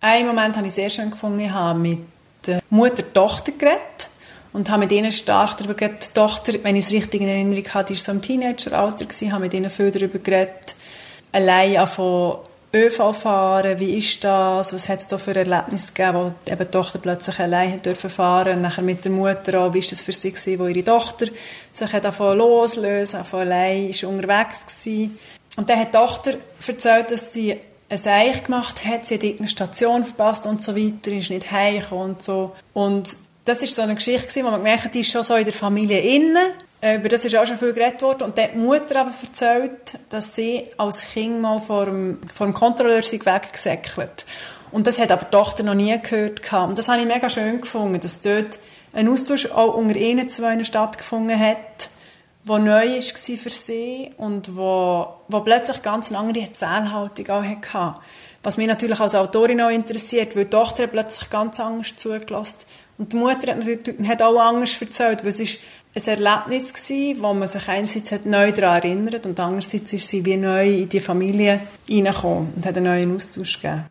[0.00, 1.40] Einen Moment habe ich sehr schön gefunden.
[1.40, 2.00] Ich habe mit
[2.46, 4.08] der Mutter-Tochter geredet
[4.52, 6.08] und habe mit ihnen stark darüber geredet.
[6.08, 9.54] Die Tochter, wenn ich es richtig in Erinnerung habe, war so im Teenageralter, habe mit
[9.54, 10.74] ihnen viel darüber geredet.
[11.32, 12.38] Allein von
[12.72, 16.70] ÖV fahren, wie ist das, was hat es da für Erlebnisse gegeben, wo eben die
[16.70, 20.12] Tochter plötzlich allein dürfen fahren und nachher mit der Mutter auch, wie ist das für
[20.12, 21.26] sie gewesen, wo ihre Tochter
[21.72, 25.18] sich hat davon loslösen, von allein ist unterwegs gewesen.
[25.56, 26.34] Und dann hat die Tochter
[26.66, 27.56] erzählt, dass sie
[27.88, 32.10] ein Eich gemacht hat, sie hat irgendeine Station verpasst und so weiter, ist nicht heimgekommen
[32.10, 32.52] und so.
[32.74, 33.16] Und
[33.48, 35.54] das ist so eine Geschichte wo man gemerkt hat, die ist schon so in der
[35.54, 38.24] Familie innen äh, über das ist auch schon viel geredet worden.
[38.24, 42.46] Und dann hat die Mutter aber erzählt, dass sie als Kind mal vor dem, vor
[42.46, 44.24] dem Kontrolleur sich weggesäckelt.
[44.70, 46.52] Und das hat aber die Tochter noch nie gehört.
[46.52, 48.58] Und das habe ich mega schön gefunden, dass dort
[48.92, 51.90] ein Austausch auch unter ihnen zwei stattgefunden hat,
[52.46, 58.00] der neu war für sie und wo, wo plötzlich ganz eine andere Erzählhaltung auch hatte.
[58.42, 62.66] Was mich natürlich als Autorin auch interessiert, weil die Tochter plötzlich ganz anders zugelassen.
[62.98, 65.58] Und die Mutter hat, hat auch anders erzählt, weil es ist
[65.94, 70.24] ein Erlebnis gewesen, wo man sich einerseits hat neu daran erinnert und andererseits ist sie
[70.24, 73.84] wie neu in die Familie hineingekommen und hat einen neuen Austausch gegeben.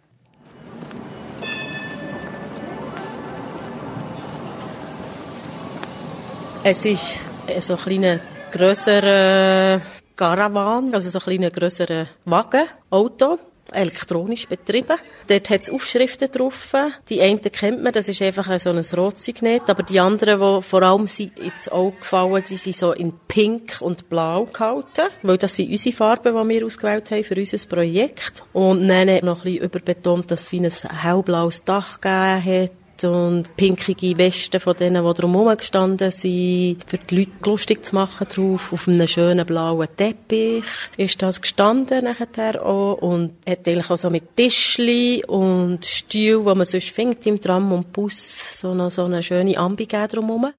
[6.63, 7.29] Es ist
[7.61, 8.19] so ein kleiner,
[8.51, 9.81] grösserer
[10.17, 13.39] Caravan, also so ein kleiner, grösserer Wagen, Auto
[13.71, 14.97] elektronisch betrieben.
[15.27, 16.73] Dort hat es Aufschriften drauf.
[17.09, 20.83] Die einen kennt man, das ist einfach so ein Rotsignet, aber die anderen, die vor
[20.83, 25.71] allem ins Auge gefallen, die sind so in Pink und Blau gehalten, weil das sind
[25.71, 28.43] unsere Farben, die wir ausgewählt haben für unser Projekt.
[28.53, 32.71] Und dann noch ein bisschen überbetont, dass es wie ein hellblaues Dach gegeben hat
[33.03, 38.27] und pinkige Westen von denen, die drumherum gestanden sind, für die Leute lustig zu machen
[38.27, 38.73] drauf.
[38.73, 40.65] Auf einem schönen blauen Teppich
[40.97, 46.55] ist das gestanden nachher auch und hat eigentlich auch so mit Tischli und Stühlen, wo
[46.55, 50.53] man sonst findet im Tram und Bus, so noch so eine schöne Ambi drumherum.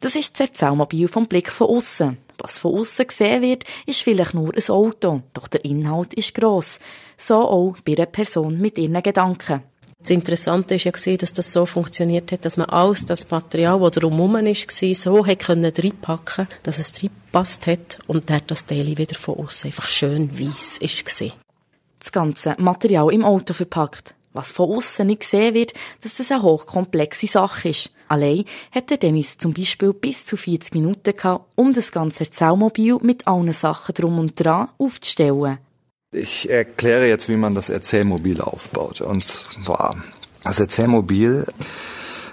[0.00, 2.18] Das ist das Erzählmobil vom Blick von außen.
[2.38, 6.78] Was von außen gesehen wird, ist vielleicht nur ein Auto, doch der Inhalt ist gross.
[7.16, 9.62] So auch bei einer Person mit ihren Gedanken.
[10.04, 13.80] Das Interessante ist ja gesehen, dass das so funktioniert hat, dass man alles das Material,
[13.80, 18.98] das drumherum war, so hat können reinpacken, dass es reingepasst hat und dann das Teil
[18.98, 21.32] wieder von außen einfach schön weiss gesehen.
[21.98, 24.14] Das ganze Material im Auto verpackt.
[24.34, 27.90] Was von außen nicht gesehen wird, dass das eine hochkomplexe Sache ist.
[28.06, 32.98] Allein hat der Dennis zum Beispiel bis zu 40 Minuten gehabt, um das ganze Erzählmobil
[33.00, 35.56] mit allen Sachen drum und dran aufzustellen.
[36.14, 39.00] Ich erkläre jetzt, wie man das Erzählmobil aufbaut.
[39.00, 39.96] Und zwar,
[40.44, 41.44] das Erzählmobil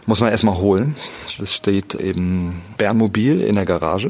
[0.05, 0.95] muss man erstmal holen.
[1.39, 4.09] Das steht eben Bernmobil in der Garage.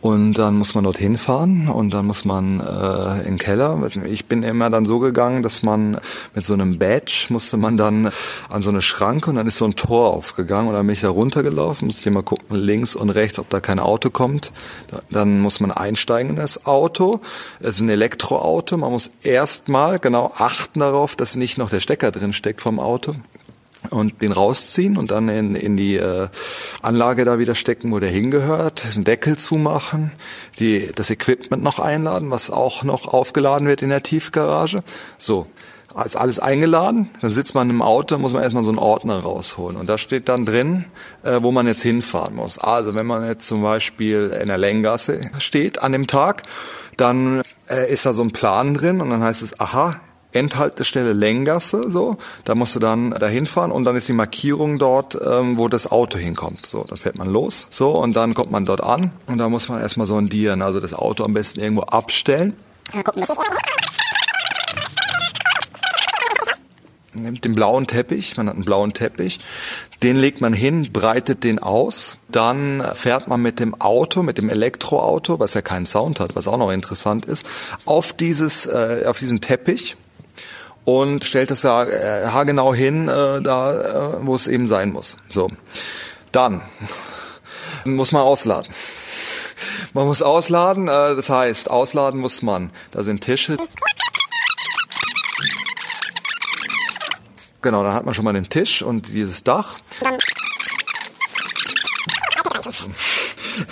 [0.00, 3.78] Und dann muss man dorthin fahren und dann muss man äh, in den Keller.
[4.04, 5.98] Ich bin immer dann so gegangen, dass man
[6.34, 8.10] mit so einem Badge musste man dann
[8.48, 11.00] an so eine Schranke und dann ist so ein Tor aufgegangen und dann bin ich
[11.00, 14.52] da runtergelaufen, musste ich immer gucken links und rechts, ob da kein Auto kommt.
[15.10, 17.20] Dann muss man einsteigen in das Auto.
[17.60, 18.76] Es ist ein Elektroauto.
[18.76, 23.14] Man muss erstmal genau achten darauf, dass nicht noch der Stecker drin steckt vom Auto
[23.90, 26.28] und den rausziehen und dann in, in die äh,
[26.82, 30.12] Anlage da wieder stecken, wo der hingehört, den Deckel zumachen,
[30.58, 34.82] die, das Equipment noch einladen, was auch noch aufgeladen wird in der Tiefgarage.
[35.18, 35.46] So,
[36.02, 39.76] ist alles eingeladen, dann sitzt man im Auto, muss man erstmal so einen Ordner rausholen.
[39.76, 40.86] Und da steht dann drin,
[41.22, 42.58] äh, wo man jetzt hinfahren muss.
[42.58, 46.42] Also wenn man jetzt zum Beispiel in der Längasse steht an dem Tag,
[46.96, 50.00] dann äh, ist da so ein Plan drin und dann heißt es, aha,
[50.34, 52.16] Endhaltestelle Lenggasse, so.
[52.44, 55.90] Da musst du dann dahin fahren und dann ist die Markierung dort, ähm, wo das
[55.90, 56.66] Auto hinkommt.
[56.66, 59.68] So, dann fährt man los, so, und dann kommt man dort an und da muss
[59.68, 62.54] man erstmal sondieren, also das Auto am besten irgendwo abstellen.
[67.16, 69.38] Nimmt den blauen Teppich, man hat einen blauen Teppich,
[70.02, 74.50] den legt man hin, breitet den aus, dann fährt man mit dem Auto, mit dem
[74.50, 77.46] Elektroauto, was ja keinen Sound hat, was auch noch interessant ist,
[77.84, 79.96] auf dieses, äh, auf diesen Teppich
[80.84, 85.16] und stellt das ja äh, haargenau hin, äh, da, äh, wo es eben sein muss.
[85.28, 85.48] So,
[86.32, 86.62] dann
[87.84, 88.72] muss man ausladen.
[89.92, 92.70] Man muss ausladen, äh, das heißt, ausladen muss man.
[92.90, 93.56] Da sind Tische.
[97.62, 99.78] Genau, dann hat man schon mal den Tisch und dieses Dach.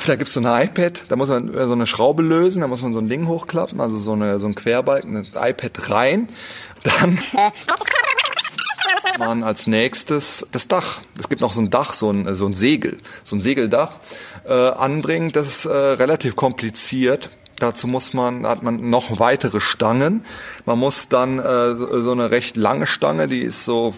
[0.07, 2.93] Da gibt's so ein iPad, da muss man so eine Schraube lösen, da muss man
[2.93, 6.29] so ein Ding hochklappen, also so, eine, so ein Querbalken, das iPad rein.
[6.83, 7.19] Dann
[9.19, 11.01] man als nächstes das Dach.
[11.19, 13.93] Es gibt noch so ein Dach, so ein, so ein Segel, so ein Segeldach
[14.45, 15.33] äh, anbringen.
[15.33, 17.31] Das ist äh, relativ kompliziert.
[17.63, 20.25] Dazu muss man, hat man noch weitere Stangen.
[20.67, 23.95] Man muss dann äh, so eine recht lange Stange, die ist so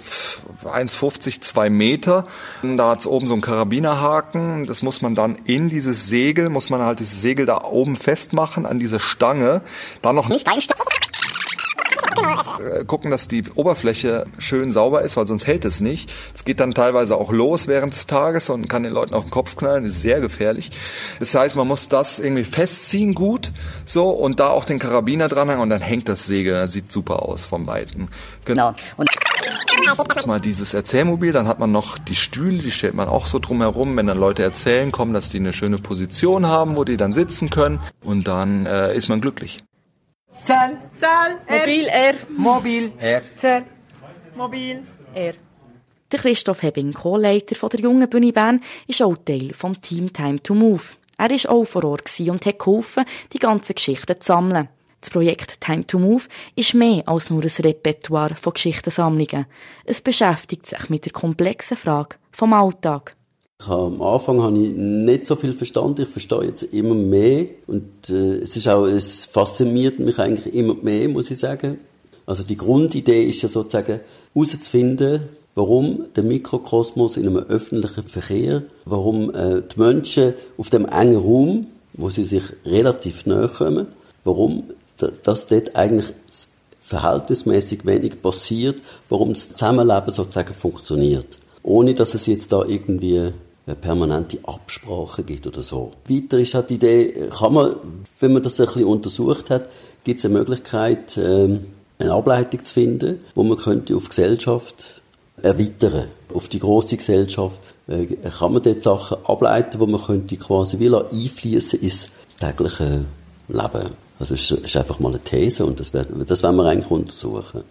[0.64, 2.26] 1,50, 2 Meter.
[2.62, 4.66] Da hat es oben so einen Karabinerhaken.
[4.66, 8.66] Das muss man dann in dieses Segel, muss man halt dieses Segel da oben festmachen
[8.66, 9.62] an diese Stange.
[10.02, 10.93] Dann noch nicht einstellen äh,
[12.86, 16.12] gucken, dass die Oberfläche schön sauber ist, weil sonst hält es nicht.
[16.34, 19.30] Es geht dann teilweise auch los während des Tages und kann den Leuten auf den
[19.30, 20.70] Kopf knallen, ist sehr gefährlich.
[21.18, 23.52] Das heißt, man muss das irgendwie festziehen gut,
[23.84, 27.22] so, und da auch den Karabiner dranhängen und dann hängt das Segel, das sieht super
[27.22, 28.08] aus vom Weiten.
[28.44, 28.74] Genau.
[28.96, 29.08] Und
[30.26, 33.96] mal dieses Erzählmobil, dann hat man noch die Stühle, die stellt man auch so drumherum,
[33.96, 37.50] wenn dann Leute erzählen kommen, dass die eine schöne Position haben, wo die dann sitzen
[37.50, 39.64] können und dann äh, ist man glücklich.
[40.44, 41.58] Zahl, Zahl, R.
[41.58, 42.14] Mobil, R.
[42.28, 43.22] Mobil, R.
[43.34, 43.64] Zahl,
[44.36, 44.82] Mobil,
[45.14, 45.34] R.
[46.12, 50.52] Der Christoph Hebbing, Co-Leiter der Jungen Bühne Bern, ist auch Teil vom Team Time to
[50.52, 50.82] Move.
[51.16, 54.68] Er war auch vor Ort und hat geholfen, die ganzen Geschichten zu sammeln.
[55.00, 59.46] Das Projekt Time to Move ist mehr als nur ein Repertoire von Geschichtensammlungen.
[59.84, 63.16] Es beschäftigt sich mit der komplexen Frage vom Alltag.
[63.66, 66.02] Habe, am Anfang habe ich nicht so viel verstanden.
[66.02, 67.46] Ich verstehe jetzt immer mehr.
[67.66, 71.78] Und äh, es ist auch, es fasziniert mich eigentlich immer mehr, muss ich sagen.
[72.26, 74.00] Also die Grundidee ist ja sozusagen
[74.34, 75.22] herauszufinden,
[75.54, 81.66] warum der Mikrokosmos in einem öffentlichen Verkehr, warum äh, die Menschen auf dem engen Raum,
[81.92, 83.86] wo sie sich relativ nahe kommen,
[84.24, 84.64] warum
[84.96, 86.12] dass dort eigentlich
[86.80, 91.38] verhältnismäßig wenig passiert, warum das Zusammenleben sozusagen funktioniert.
[91.62, 93.32] Ohne dass es jetzt da irgendwie
[93.72, 95.92] permanente Absprache gibt oder so.
[96.06, 97.76] Weiter ist halt die Idee, kann man,
[98.20, 99.68] wenn man das ein bisschen untersucht hat,
[100.04, 101.66] gibt es eine Möglichkeit, ähm,
[101.98, 105.00] eine Ableitung zu finden, wo man könnte auf Gesellschaft
[105.40, 107.58] erweitern, auf die große Gesellschaft.
[107.86, 108.06] Äh,
[108.38, 113.04] kann man dort Sachen ableiten, wo man könnte quasi wie einfließen ins tägliche
[113.48, 113.90] Leben.
[114.18, 117.62] Also es ist einfach mal eine These und das, werden, wir eigentlich untersuchen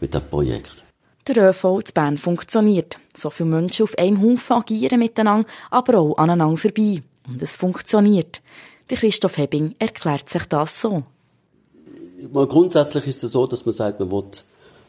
[0.00, 0.84] mit dem Projekt.
[1.28, 2.98] Der ÖV zu Bern funktioniert.
[3.14, 7.02] So viele Menschen auf einem Haufen agieren miteinander, aber auch aneinander vorbei.
[7.30, 8.40] Und es funktioniert.
[8.88, 11.02] Christoph Hebbing erklärt sich das so.
[12.32, 14.24] Mal grundsätzlich ist es so, dass man sagt, man will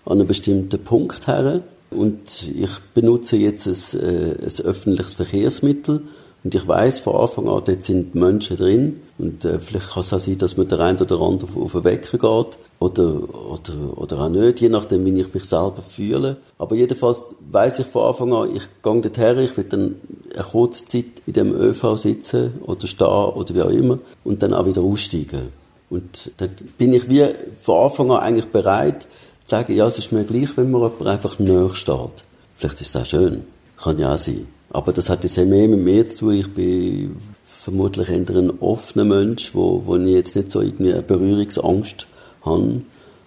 [0.05, 1.61] an einen bestimmten Punkt her.
[1.91, 6.03] Und ich benutze jetzt ein, äh, ein öffentliches Verkehrsmittel
[6.43, 9.01] und ich weiß von Anfang an, dort sind Menschen drin.
[9.17, 11.71] Und äh, vielleicht kann es auch sein, dass man der eine oder andere auf, auf
[11.73, 12.57] den Wecker geht.
[12.79, 13.13] Oder,
[13.51, 16.37] oder, oder auch nicht, je nachdem, wie ich mich selber fühle.
[16.57, 19.95] Aber jedenfalls weiß ich von Anfang an, ich gehe dorthin, ich will dann
[20.33, 24.53] eine kurze Zeit in dem ÖV sitzen oder stehen oder wie auch immer und dann
[24.53, 25.49] auch wieder aussteigen.
[25.89, 27.25] Und dann bin ich wie
[27.59, 29.09] von Anfang an eigentlich bereit zu
[29.43, 32.23] sagen, ja, es ist mir gleich, wenn mir jemand einfach näher steht.
[32.55, 33.43] Vielleicht ist das auch schön.
[33.81, 34.47] Kann ja auch sein.
[34.71, 36.33] Aber das hat jetzt mehr mit mir zu tun.
[36.33, 37.15] Ich bin
[37.45, 42.07] vermutlich eher ein offener Mensch, wo, wo ich jetzt nicht so irgendwie eine Berührungsangst
[42.43, 42.81] habe.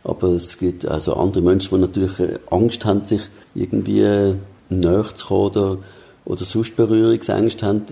[0.04, 2.12] Aber es gibt also andere Menschen, die natürlich
[2.50, 3.22] Angst haben, sich
[3.54, 4.34] irgendwie
[4.68, 5.78] näher zu kommen oder,
[6.24, 7.82] oder sonst Berührungsängste haben,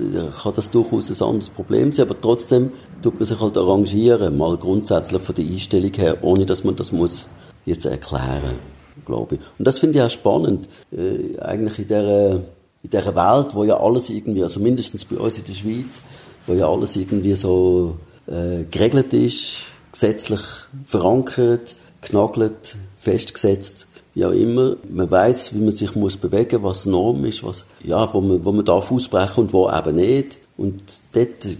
[0.42, 2.06] kann das durchaus ein anderes Problem sein.
[2.06, 6.64] Aber trotzdem tut man sich halt arrangieren, mal grundsätzlich von der Einstellung her, ohne dass
[6.64, 7.26] man das muss
[7.66, 8.58] jetzt erklären,
[9.04, 9.40] glaube ich.
[9.58, 12.40] Und das finde ich auch spannend, äh, eigentlich in der
[12.82, 16.00] in dieser Welt, wo ja alles irgendwie, also mindestens bei uns in der Schweiz,
[16.46, 20.40] wo ja alles irgendwie so äh, geregelt ist, gesetzlich
[20.84, 24.76] verankert, genagelt, festgesetzt, wie auch immer.
[24.88, 28.52] Man weiß, wie man sich muss bewegen, was Norm ist, was ja, wo man, wo
[28.52, 30.38] man darf ausbrechen und wo eben nicht.
[30.56, 30.82] Und
[31.12, 31.56] dort,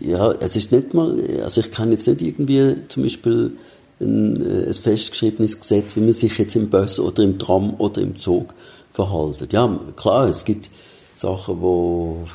[0.00, 3.52] ja, es ist nicht mal, also ich kann jetzt nicht irgendwie zum Beispiel
[4.00, 8.00] ein, äh, ein festgeschriebenes Gesetz, wie man sich jetzt im Bus oder im Tram oder
[8.00, 8.54] im Zug
[8.92, 9.52] verhaltet.
[9.52, 10.70] Ja, klar, es gibt
[11.14, 12.26] Sachen, wo,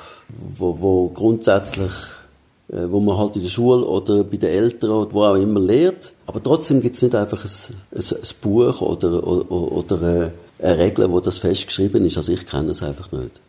[0.57, 1.91] wo, wo grundsätzlich
[2.67, 5.59] äh, wo man halt in der Schule oder bei den Eltern oder wo auch immer
[5.59, 6.13] lehrt.
[6.25, 11.11] Aber trotzdem gibt es nicht einfach ein, ein, ein Buch oder, oder, oder eine, Regel,
[11.11, 12.17] wo das festgeschrieben ist.
[12.17, 13.39] Also ich kenne es einfach nicht.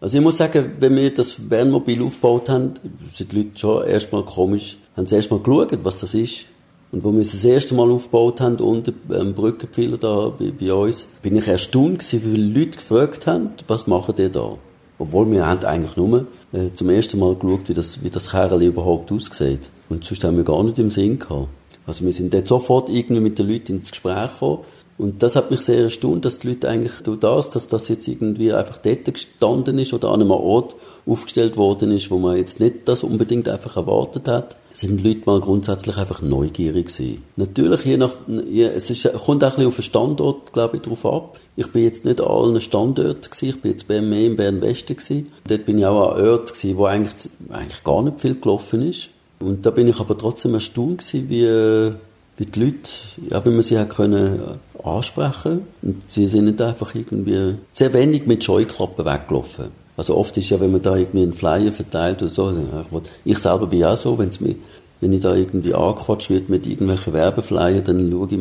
[0.00, 2.74] Also ich muss sagen, wenn wir das Wohnmobil aufgebaut haben,
[3.14, 6.44] sind die Leute schon erstmal komisch, haben sie erstmal geschaut, was das ist.
[6.90, 10.72] Und wo wir es das erste Mal aufgebaut haben, unter dem Brückenpfeiler da bei, bei
[10.72, 14.56] uns, bin ich erstaunt gewesen, wie viele Leute gefragt haben, was machen die da?
[14.98, 18.62] Obwohl wir haben eigentlich nur äh, zum ersten Mal geschaut, wie das, wie das Kerl
[18.62, 19.70] überhaupt aussieht.
[19.88, 21.48] Und sonst haben wir gar nicht im Sinn gehabt.
[21.86, 24.60] Also wir sind dort sofort irgendwie mit den Leuten ins Gespräch gekommen.
[24.98, 28.08] Und das hat mich sehr erstaunt, dass die Leute eigentlich durch das, dass das jetzt
[28.08, 30.74] irgendwie einfach dort gestanden ist oder an einem Ort
[31.06, 35.22] aufgestellt worden ist, wo man jetzt nicht das unbedingt einfach erwartet hat, sind die Leute
[35.26, 37.24] mal grundsätzlich einfach neugierig gewesen.
[37.36, 41.04] Natürlich, je nach, es ist, kommt auch ein bisschen auf den Standort, glaube ich, drauf
[41.04, 41.38] ab.
[41.56, 44.96] Ich bin jetzt nicht an allen Standorten gewesen, ich bin jetzt bei mehr in Bern-Westen
[44.96, 45.32] gewesen.
[45.48, 47.14] Dort bin ich auch an Orten gewesen, wo eigentlich,
[47.50, 49.08] eigentlich gar nicht viel gelaufen ist.
[49.40, 51.92] Und da bin ich aber trotzdem erstaunt gewesen, wie,
[52.36, 52.90] wie die Leute,
[53.30, 55.62] ja, wie man sie hat können ansprechen.
[55.82, 59.87] Und sie sind nicht einfach irgendwie sehr wenig mit Scheuklappen weggelaufen.
[59.98, 63.36] Also oft ist ja, wenn man da irgendwie einen Flyer verteilt oder so, also ich
[63.36, 64.54] selber bin auch so, wenn's mir,
[65.00, 68.38] wenn ich da irgendwie angequatscht wird mit irgendwelchen Werbeflyer, dann schaue ich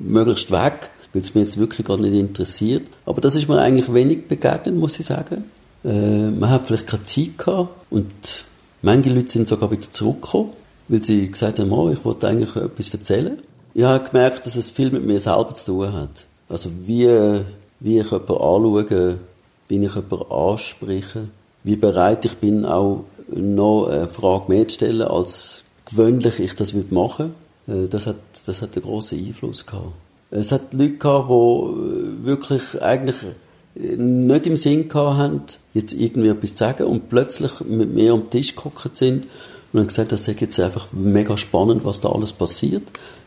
[0.00, 2.88] möglichst weg, weil es mich jetzt wirklich gar nicht interessiert.
[3.06, 5.44] Aber das ist mir eigentlich wenig begegnet, muss ich sagen.
[5.84, 8.44] Äh, man hat vielleicht keine Zeit gehabt und
[8.82, 10.50] manche Leute sind sogar wieder zurückgekommen,
[10.88, 13.38] weil sie gesagt haben, oh, ich wollte eigentlich etwas erzählen.
[13.72, 16.26] Ich habe gemerkt, dass es viel mit mir selber zu tun hat.
[16.48, 17.06] Also wie,
[17.78, 19.18] wie ich jemanden anschaue,
[19.68, 21.28] wie ich jemanden anspreche,
[21.64, 26.74] wie bereit ich bin, auch noch eine Frage mehr zu stellen, als gewöhnlich ich das
[26.90, 27.34] machen
[27.66, 27.84] würde.
[27.84, 29.92] Äh, das hat, das hat einen grossen Einfluss gehabt.
[30.30, 33.16] Es hat Leute gehabt, die wirklich eigentlich
[33.74, 38.28] nicht im Sinn gehabt haben, jetzt irgendwie etwas zu sagen und plötzlich mit mir am
[38.28, 39.26] Tisch gekommen sind
[39.72, 42.82] und haben gesagt, das ist jetzt einfach mega spannend, was da alles passiert.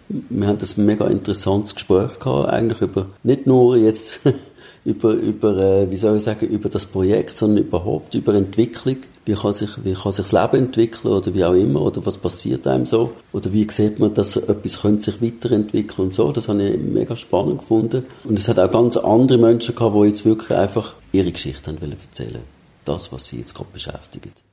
[0.10, 4.20] Wir haben das mega interessantes Gespräch gehabt, eigentlich über, nicht nur jetzt
[4.84, 8.98] über, über äh, wie soll ich sagen, über das Projekt, sondern überhaupt über Entwicklung.
[9.26, 12.18] Wie kann sich, wie kann sich das Leben entwickeln oder wie auch immer, oder was
[12.18, 13.12] passiert einem so?
[13.32, 16.32] Oder wie sieht man, dass etwas könnte sich weiterentwickeln und so.
[16.32, 18.06] Das habe ich mega spannend gefunden.
[18.24, 21.80] Und es hat auch ganz andere Menschen gehabt, die jetzt wirklich einfach ihre Geschichte haben
[21.82, 22.42] wollen erzählen.
[22.84, 24.44] Das, was sie jetzt gerade beschäftigt.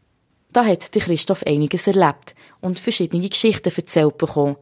[0.53, 4.57] Da hat Christoph einiges erlebt und verschiedene Geschichten erzählt bekommen.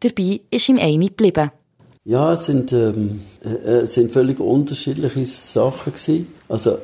[0.00, 1.50] Dabei ist ihm eine geblieben.
[2.08, 6.28] Ja, es sind, ähm, äh, äh, sind völlig unterschiedliche Sachen gewesen.
[6.48, 6.74] Also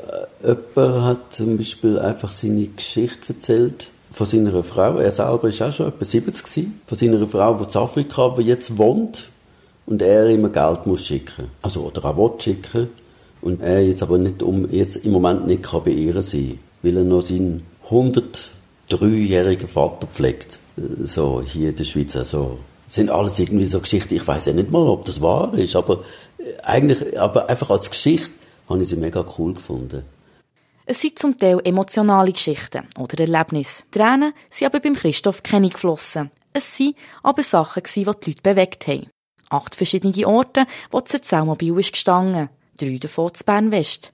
[0.43, 4.97] äh, jemand hat zum Beispiel einfach seine Geschichte erzählt von seiner Frau.
[4.99, 6.81] Er selber ist auch schon etwa 70 gewesen.
[6.87, 9.29] Von seiner Frau, die in Afrika die jetzt wohnt
[9.87, 11.45] und er immer Geld muss schicken.
[11.63, 12.89] Also oder auch will schicken.
[13.43, 16.97] Und er jetzt aber nicht um, jetzt im Moment nicht kann bei ihr sein, weil
[16.97, 20.59] er noch seinen 103-jährigen Vater pflegt.
[20.77, 22.17] Äh, so hier in der Schweiz.
[22.17, 22.59] Also
[22.93, 24.15] sind alles irgendwie so Geschichten.
[24.15, 26.05] Ich weiß ja nicht mal, ob das wahr ist, aber
[26.39, 28.31] äh, eigentlich, aber einfach als Geschichte
[28.69, 30.05] habe ich sie mega cool gefunden.
[30.85, 33.85] Es sind zum Teil emotionale Geschichten oder Erlebnisse.
[33.91, 36.31] Tränen sind aber beim Christoph keine geflossen.
[36.53, 39.07] Es sind aber Sachen, die die Leute bewegt haben.
[39.49, 42.51] Acht verschiedene Orte, wo das Erzählmobil ist gestanden.
[42.79, 44.13] Drei davon zu Bern-West.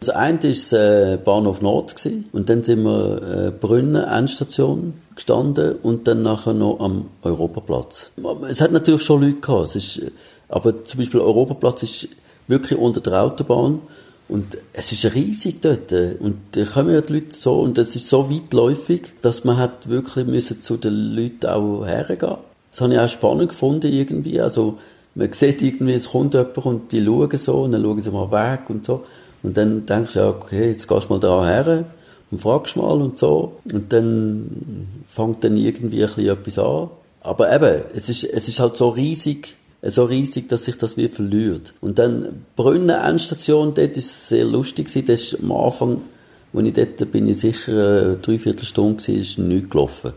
[0.00, 1.94] Das eine war äh, Bahnhof Nord
[2.32, 8.12] und dann sind wir äh, Brünnen, Endstation gestanden und dann nachher noch am Europaplatz.
[8.48, 10.00] Es hat natürlich schon Leute gehabt, ist,
[10.48, 12.08] aber zum Beispiel Europaplatz ist
[12.46, 13.80] wirklich unter der Autobahn
[14.28, 18.08] und es ist riesig dort und da kommen ja die Leute so und es ist
[18.08, 22.36] so weitläufig, dass man hat wirklich müssen zu den Leuten auch hergehen.
[22.70, 24.78] Das habe ich auch spannend gefunden irgendwie, also
[25.14, 28.30] man sieht irgendwie, es kommt jemand und die schauen so und dann schauen sie mal
[28.30, 29.06] weg und so.
[29.42, 31.84] Und dann denkst du, ja, okay, jetzt gehst du mal da her
[32.30, 33.56] und fragst mal und so.
[33.72, 36.90] Und dann fängt dann irgendwie ein bisschen etwas an.
[37.20, 41.08] Aber eben, es ist, es ist halt so riesig, so riesig, dass sich das wie
[41.08, 41.74] verliert.
[41.80, 44.86] Und dann Brünnen Endstation, dort ist sehr lustig.
[45.06, 46.02] Das ist am Anfang,
[46.52, 50.12] als ich dort bin ich sicher eine Dreiviertelstunde gewesen, ist nichts gelaufen.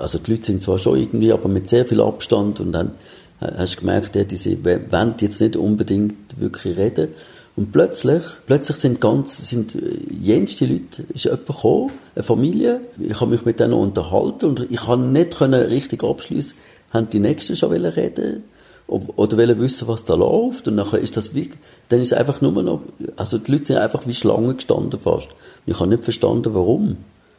[0.00, 2.92] Also die Leute sind zwar schon irgendwie, aber mit sehr viel Abstand und dann
[3.40, 7.08] hast du gemerkt, die wollen jetzt nicht unbedingt wirklich reden.
[7.56, 13.20] Und plötzlich, plötzlich sind ganz, sind äh, jenste Leute, ist jemand gekommen, eine Familie, ich
[13.20, 16.56] habe mich mit denen unterhalten und ich kann nicht können richtig abschließen,
[16.92, 18.44] haben die Nächsten schon reden
[18.86, 21.50] oder wollen wissen, was da läuft und nachher ist das wie,
[21.88, 22.80] dann ist einfach nur noch,
[23.16, 25.28] also die Leute sind einfach wie Schlangen gestanden fast.
[25.64, 26.98] Ich habe nicht verstanden, warum.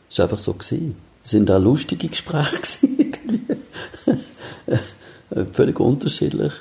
[0.10, 0.96] Es ist einfach so gewesen.
[1.24, 3.42] Es sind auch lustige Gespräche irgendwie.
[5.52, 6.54] Völlig unterschiedlich.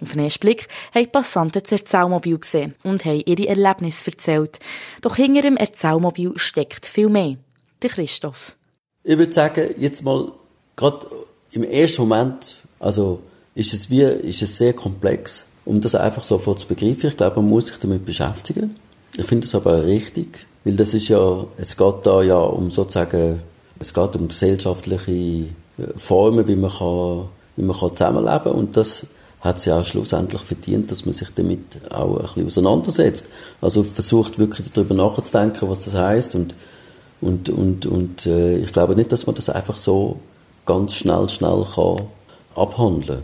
[0.00, 4.58] Auf den ersten Blick haben die Passanten das Erzählmobil gesehen und haben ihre Erlebnisse erzählt.
[5.00, 7.36] Doch hinter dem Erzählmobil steckt viel mehr.
[7.82, 8.56] Der Christoph.
[9.04, 10.32] Ich würde sagen, jetzt mal,
[10.74, 11.06] gerade
[11.52, 13.20] im ersten Moment, also
[13.54, 17.08] ist es wie, ist es sehr komplex, um das einfach sofort zu begreifen.
[17.08, 18.76] Ich glaube, man muss sich damit beschäftigen.
[19.16, 23.40] Ich finde das aber richtig, weil das ist ja, es geht da ja um sozusagen,
[23.78, 25.46] es geht um gesellschaftliche
[25.96, 29.06] Formen, wie man kann, wie man kann zusammenleben und das
[29.40, 31.60] hat sie auch schlussendlich verdient, dass man sich damit
[31.90, 33.28] auch ein bisschen auseinandersetzt.
[33.60, 36.54] Also versucht wirklich darüber nachzudenken, was das heißt und
[37.20, 40.18] und und und äh, ich glaube nicht, dass man das einfach so
[40.66, 42.02] ganz schnell schnell kann
[42.54, 43.22] abhandeln.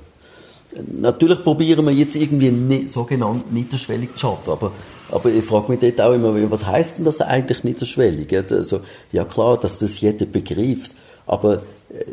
[0.90, 4.72] Natürlich probieren wir jetzt irgendwie nicht, sogenannt niederschwellig zu schaffen, aber
[5.10, 8.34] aber ich frage mich dort auch immer, was heißt denn das eigentlich niederschwellig?
[8.34, 8.80] Also,
[9.12, 10.92] ja klar, dass das jeder begreift,
[11.26, 11.56] aber
[11.90, 12.04] äh,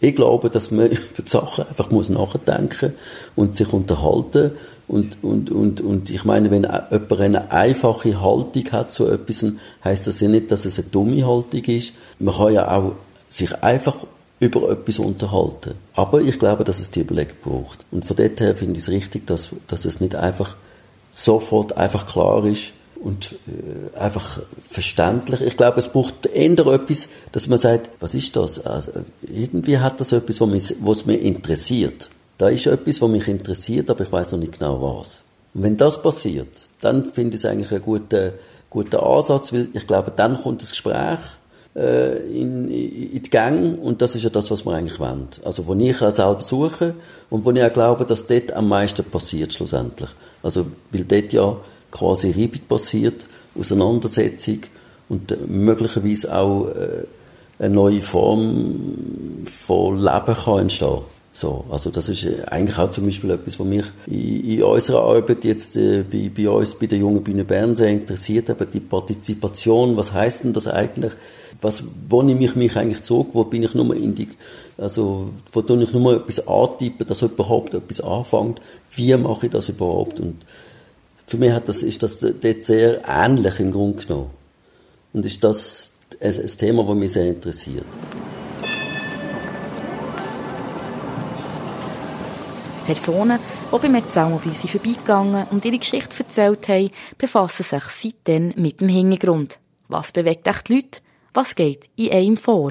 [0.00, 2.94] ich glaube, dass man über die Sachen einfach muss nachdenken
[3.34, 4.52] und sich unterhalten
[4.88, 9.46] und, und, und, und ich meine, wenn jemand eine einfache Haltung hat zu etwas,
[9.84, 11.92] heißt das ja nicht, dass es eine dumme Haltung ist.
[12.18, 12.92] Man kann ja auch
[13.28, 13.96] sich einfach
[14.38, 15.74] über etwas unterhalten.
[15.94, 17.86] Aber ich glaube, dass es die Überlegung braucht.
[17.90, 20.56] Und von dort her finde ich es richtig, dass, dass es nicht einfach
[21.10, 22.72] sofort einfach klar ist,
[23.06, 25.40] und äh, einfach verständlich.
[25.40, 28.66] Ich glaube, es braucht eher etwas, dass man sagt, was ist das?
[28.66, 28.90] Also,
[29.22, 32.10] irgendwie hat das etwas, was mich, interessiert.
[32.36, 35.22] Da ist etwas, was mich interessiert, aber ich weiß noch nicht genau was.
[35.54, 36.48] Und wenn das passiert,
[36.80, 38.32] dann finde ich es eigentlich einen guten,
[38.70, 41.20] guten Ansatz, weil ich glaube, dann kommt das Gespräch
[41.76, 45.28] äh, in, in die Gänge und das ist ja das, was wir eigentlich wollen.
[45.44, 46.94] Also wo ich auch selber suche
[47.30, 50.10] und wo ich auch glaube, dass dort am meisten passiert schlussendlich.
[50.42, 51.56] Also weil dort ja
[51.90, 53.26] quasi Reibung passiert,
[53.58, 54.60] Auseinandersetzung
[55.08, 57.04] und äh, möglicherweise auch äh,
[57.58, 61.00] eine neue Form von Leben kann entstehen.
[61.32, 65.02] So, also das ist äh, eigentlich auch zum Beispiel etwas, was mich in, in unserer
[65.02, 68.80] Arbeit jetzt äh, bei, bei uns bei der Jungen Bühne Bern sehr interessiert, aber die
[68.80, 71.12] Partizipation, was heißt denn das eigentlich?
[71.60, 73.28] Was, wo nehme ich mich eigentlich zurück?
[73.32, 74.28] Wo bin ich nur in die,
[74.78, 78.62] also, wo tue ich nur etwas antippen, dass überhaupt etwas anfängt?
[78.94, 80.20] Wie mache ich das überhaupt?
[80.20, 80.36] Und
[81.26, 84.30] für mich hat das, ist das dort sehr ähnlich im Grunde genommen.
[85.12, 87.86] Und ist das ein, Thema, das mich sehr interessiert.
[92.86, 93.40] Personen,
[93.72, 98.88] die beim Erzählmobil sind vorbeigegangen und ihre Geschichte erzählt haben, befassen sich seitdem mit dem
[98.88, 99.58] Hintergrund.
[99.88, 101.00] Was bewegt echt die Leute?
[101.34, 102.70] Was geht in einem vor?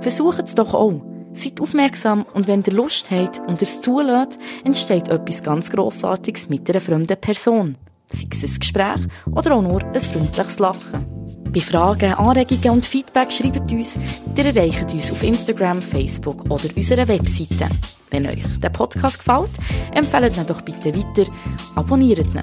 [0.00, 1.11] Versuchen es doch auch.
[1.34, 6.48] Seid aufmerksam und wenn ihr Lust habt und ihr es zulässt, entsteht etwas ganz Grossartiges
[6.48, 7.76] mit einer fremden Person.
[8.08, 11.06] Sei es ein Gespräch oder auch nur ein freundliches Lachen.
[11.50, 13.98] Bei Fragen, Anregungen und Feedback schreibt uns,
[14.36, 17.68] ihr erreicht uns auf Instagram, Facebook oder unserer Webseite.
[18.10, 19.50] Wenn euch der Podcast gefällt,
[19.94, 21.30] empfehlt ihn doch bitte weiter,
[21.74, 22.42] abonniert ihn.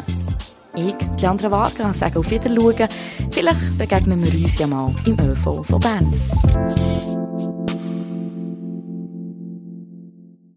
[0.75, 2.87] Ich, Leandra Waga, sage auf Wiedersehen.
[3.31, 7.28] Vielleicht begegnen wir uns ja mal im ÖV von Bern.